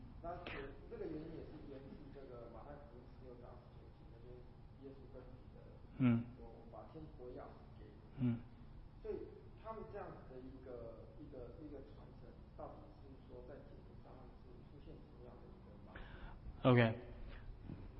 [6.04, 6.22] 嗯。
[6.70, 7.86] 把天国钥匙给。
[8.20, 8.38] 嗯。
[9.01, 9.16] 所以
[9.64, 12.28] 他们这样子的一个一个一个传承，
[12.58, 14.12] 到底是说在解读上
[14.43, 16.99] 是出现什么样的一个 OK，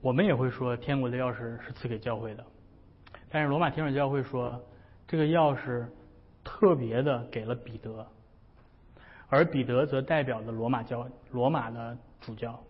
[0.02, 2.46] 我们也会说天国的钥匙是赐给教会的，
[3.30, 4.62] 但是罗马天主教会说
[5.08, 5.88] 这个钥匙
[6.44, 8.06] 特别的给了彼得，
[9.30, 12.62] 而彼得则代表了罗马教罗马的主教，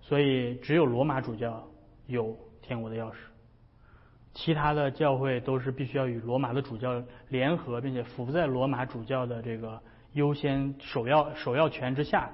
[0.00, 1.68] 所以只有罗马主教
[2.06, 3.16] 有天国的钥匙。
[4.32, 9.80] 其他的教会都是必须要与罗马的主教联合，并且服在罗马主教的这个
[10.12, 12.30] 优先首要首要权之下，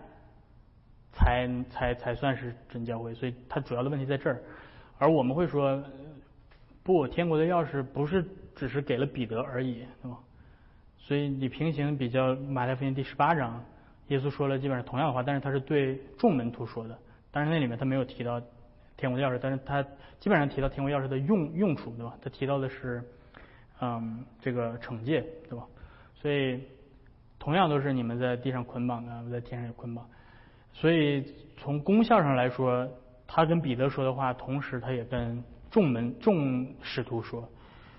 [1.12, 3.14] 才才才算是真教会。
[3.14, 4.42] 所以它主要的问题在这儿。
[4.98, 5.82] 而我们会说，
[6.82, 8.22] 不，天国的钥匙不是
[8.54, 10.18] 只是给了彼得而已，对吗？
[10.98, 13.64] 所以你平行比较马太福音第十八章，
[14.08, 16.98] 耶稣说了基本上同样的话，但是他是对众门徒说的，
[17.30, 18.40] 但是那里面他没有提到。
[18.96, 19.82] 天国钥匙，但是他
[20.18, 22.16] 基本上提到天国钥匙的用用处，对吧？
[22.22, 23.02] 他提到的是
[23.80, 25.66] 嗯这个惩戒，对吧？
[26.14, 26.60] 所以
[27.38, 30.08] 同样都是你们在地上捆绑的，我在天上也捆绑。
[30.72, 31.22] 所以
[31.56, 32.88] 从功效上来说，
[33.26, 37.48] 他跟彼得说的话，同时他也跟众门众使徒说。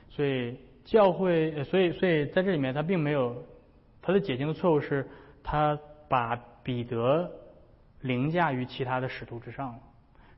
[0.09, 3.43] 所以教会，所以所以在这里面他并没有
[4.01, 5.07] 他的解经的错误是，
[5.43, 5.77] 他
[6.09, 7.29] 把彼得
[8.01, 9.79] 凌驾于其他的使徒之上了。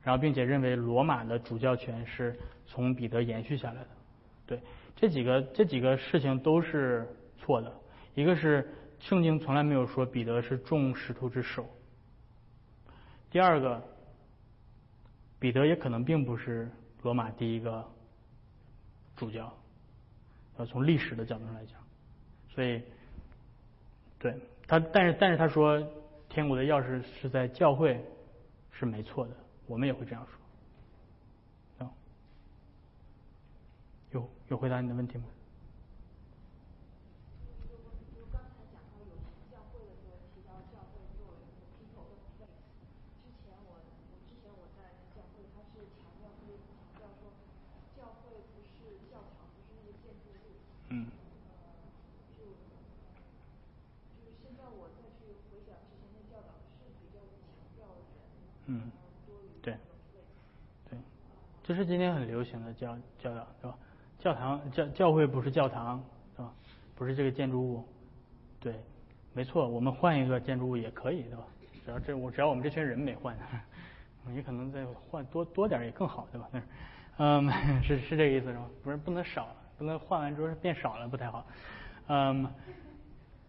[0.02, 3.88] 然后，并且认为罗马的主教权是从彼得延续下来的，
[4.46, 4.60] 对
[4.96, 7.06] 这几个这几个事情都是
[7.38, 7.72] 错的。
[8.14, 11.68] 一个是圣经从来没有说彼得是众使徒之首，
[13.30, 13.82] 第二个，
[15.38, 16.70] 彼得也可能并不是
[17.02, 17.86] 罗马第一个
[19.16, 19.52] 主教，
[20.58, 21.78] 要从历史的角度上来讲，
[22.48, 22.82] 所以，
[24.18, 24.34] 对
[24.66, 25.80] 他，但是但是他说
[26.28, 28.02] 天国的钥匙是在教会，
[28.72, 29.36] 是没错的。
[29.70, 30.26] 我们也会这样
[31.78, 31.88] 说，
[34.10, 35.24] 有有回答你的问题吗？
[61.70, 63.78] 这是今天很流行的教教导，对吧？
[64.18, 66.02] 教堂教教会不是教堂，
[66.36, 66.52] 对吧？
[66.96, 67.84] 不是这个建筑物，
[68.58, 68.74] 对，
[69.32, 71.44] 没错，我们换一个建筑物也可以，对吧？
[71.84, 73.38] 只要这我只要我们这群人没换，
[74.26, 76.48] 你可能再换多多点也更好，对吧？
[77.18, 77.48] 嗯，
[77.84, 78.68] 是是这个意思是吧？
[78.82, 81.46] 不是不能少，不能换完之后变少了不太好。
[82.08, 82.52] 嗯，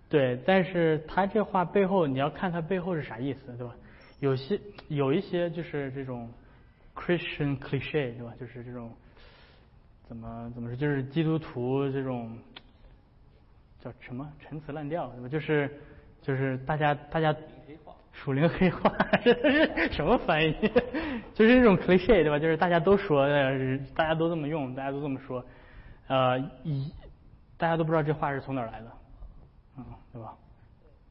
[0.09, 3.73] 对，但是他这话背后你要看他背后是啥意思，对吧？
[4.19, 6.31] 有些有一些就是这种。
[6.95, 8.33] Christian cliche 对吧？
[8.39, 8.91] 就是这种
[10.07, 10.75] 怎么怎么说？
[10.75, 12.37] 就是基督徒这种
[13.79, 15.27] 叫什么陈词滥调对吧？
[15.29, 15.79] 就是
[16.21, 17.35] 就是大家大家
[18.11, 18.91] 属灵黑化，
[19.23, 20.53] 这 是什么翻译？
[21.33, 22.37] 就是这种 cliche 对吧？
[22.37, 23.25] 就是大家都说，
[23.95, 25.43] 大家都这么用，大家都这么说，
[26.07, 26.91] 呃，一
[27.57, 28.91] 大家都不知道这话是从哪来的，
[29.77, 30.33] 嗯，对吧？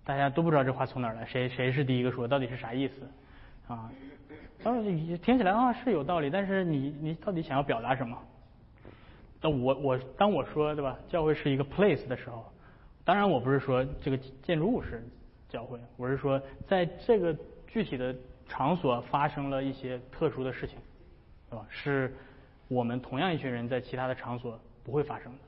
[0.04, 2.28] 大家都不知道这话从哪来，谁谁是第一个说？
[2.28, 3.08] 到底是啥意思？
[3.66, 3.90] 啊？
[4.62, 4.84] 当然，
[5.18, 8.16] 听起来啊是有道理，但是你你到底想要表达什么？
[9.40, 12.44] 那我我当我说对吧，教会是一个 place 的时候，
[13.04, 15.02] 当然我不是说这个建筑物是
[15.48, 17.34] 教会，我是说在这个
[17.66, 18.14] 具体的
[18.46, 20.76] 场所发生了一些特殊的事情，
[21.48, 21.66] 对吧？
[21.70, 22.14] 是
[22.68, 25.38] 我们同样一群人在其他的场所不会发生的，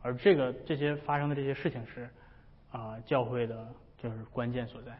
[0.00, 2.08] 而这个这些发生的这些事情是
[2.70, 3.68] 啊教会的
[3.98, 4.98] 就是关键所在。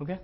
[0.00, 0.18] OK，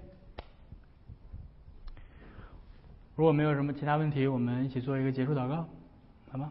[3.15, 5.69] 如果没有什么其他问题，我们一起做一个结束祷告，
[6.31, 6.51] 好吗？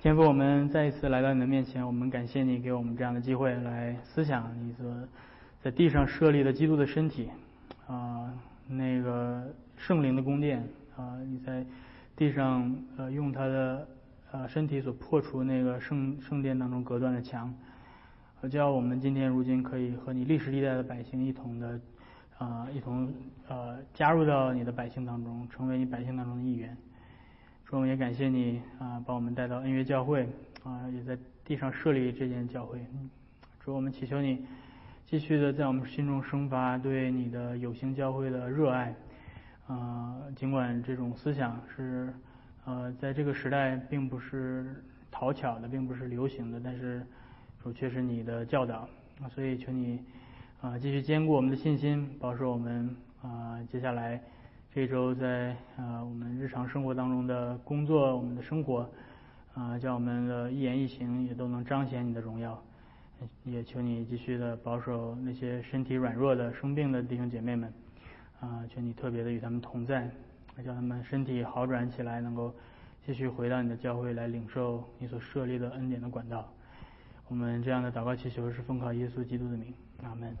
[0.00, 4.86] 天父，我们再一次来到你的面前，我们感谢你给我们这样的机会来思想你所
[5.64, 7.28] 在地上设立的基督的身体
[7.88, 8.32] 啊，
[8.68, 10.64] 那个圣灵的宫殿
[10.96, 11.66] 啊，你在
[12.14, 13.88] 地上呃用他的
[14.30, 17.52] 呃身体所破除那个圣圣殿当中隔断的墙。
[18.42, 21.78] 我叫我们今天如今可以和你历史历代的百姓一同的
[22.38, 23.12] 啊，一同
[23.46, 26.74] 呃加入到你的百姓当中，成为你百姓当中的一员。
[27.66, 30.26] 主，我们也感谢你啊，把我们带到恩约教会
[30.64, 32.80] 啊，也在地上设立这间教会。
[33.62, 34.42] 主，我们祈求你
[35.04, 38.94] 继续的在我们心中生发对你的有形教会的热爱
[39.66, 42.10] 啊，尽管这种思想是
[42.64, 47.04] 呃在这个时代并不是讨巧的，并不是流行的，但是。
[47.62, 48.88] 主却是你的教导
[49.22, 50.02] 啊，所以求你
[50.60, 54.20] 啊继续坚固我们的信心，保守我们啊接下来
[54.72, 58.88] 这周在啊我们日常生活当中的工作，我们的生活
[59.54, 62.60] 啊叫我们的一言一行也都能彰显你的荣耀。
[63.44, 67.70] 也求你继续的保守那些身体软弱的生病的弟兄姐妹们
[68.40, 70.10] 啊，求你特别的与他们同在，
[70.64, 72.50] 叫他们身体好转起来，能够
[73.04, 76.50] 继续回到你的教会来领受你所设立的恩典的管道。
[77.30, 79.72] 我们这样的祷告祈求是奉靠耶稣基督的名，
[80.02, 80.36] 阿门。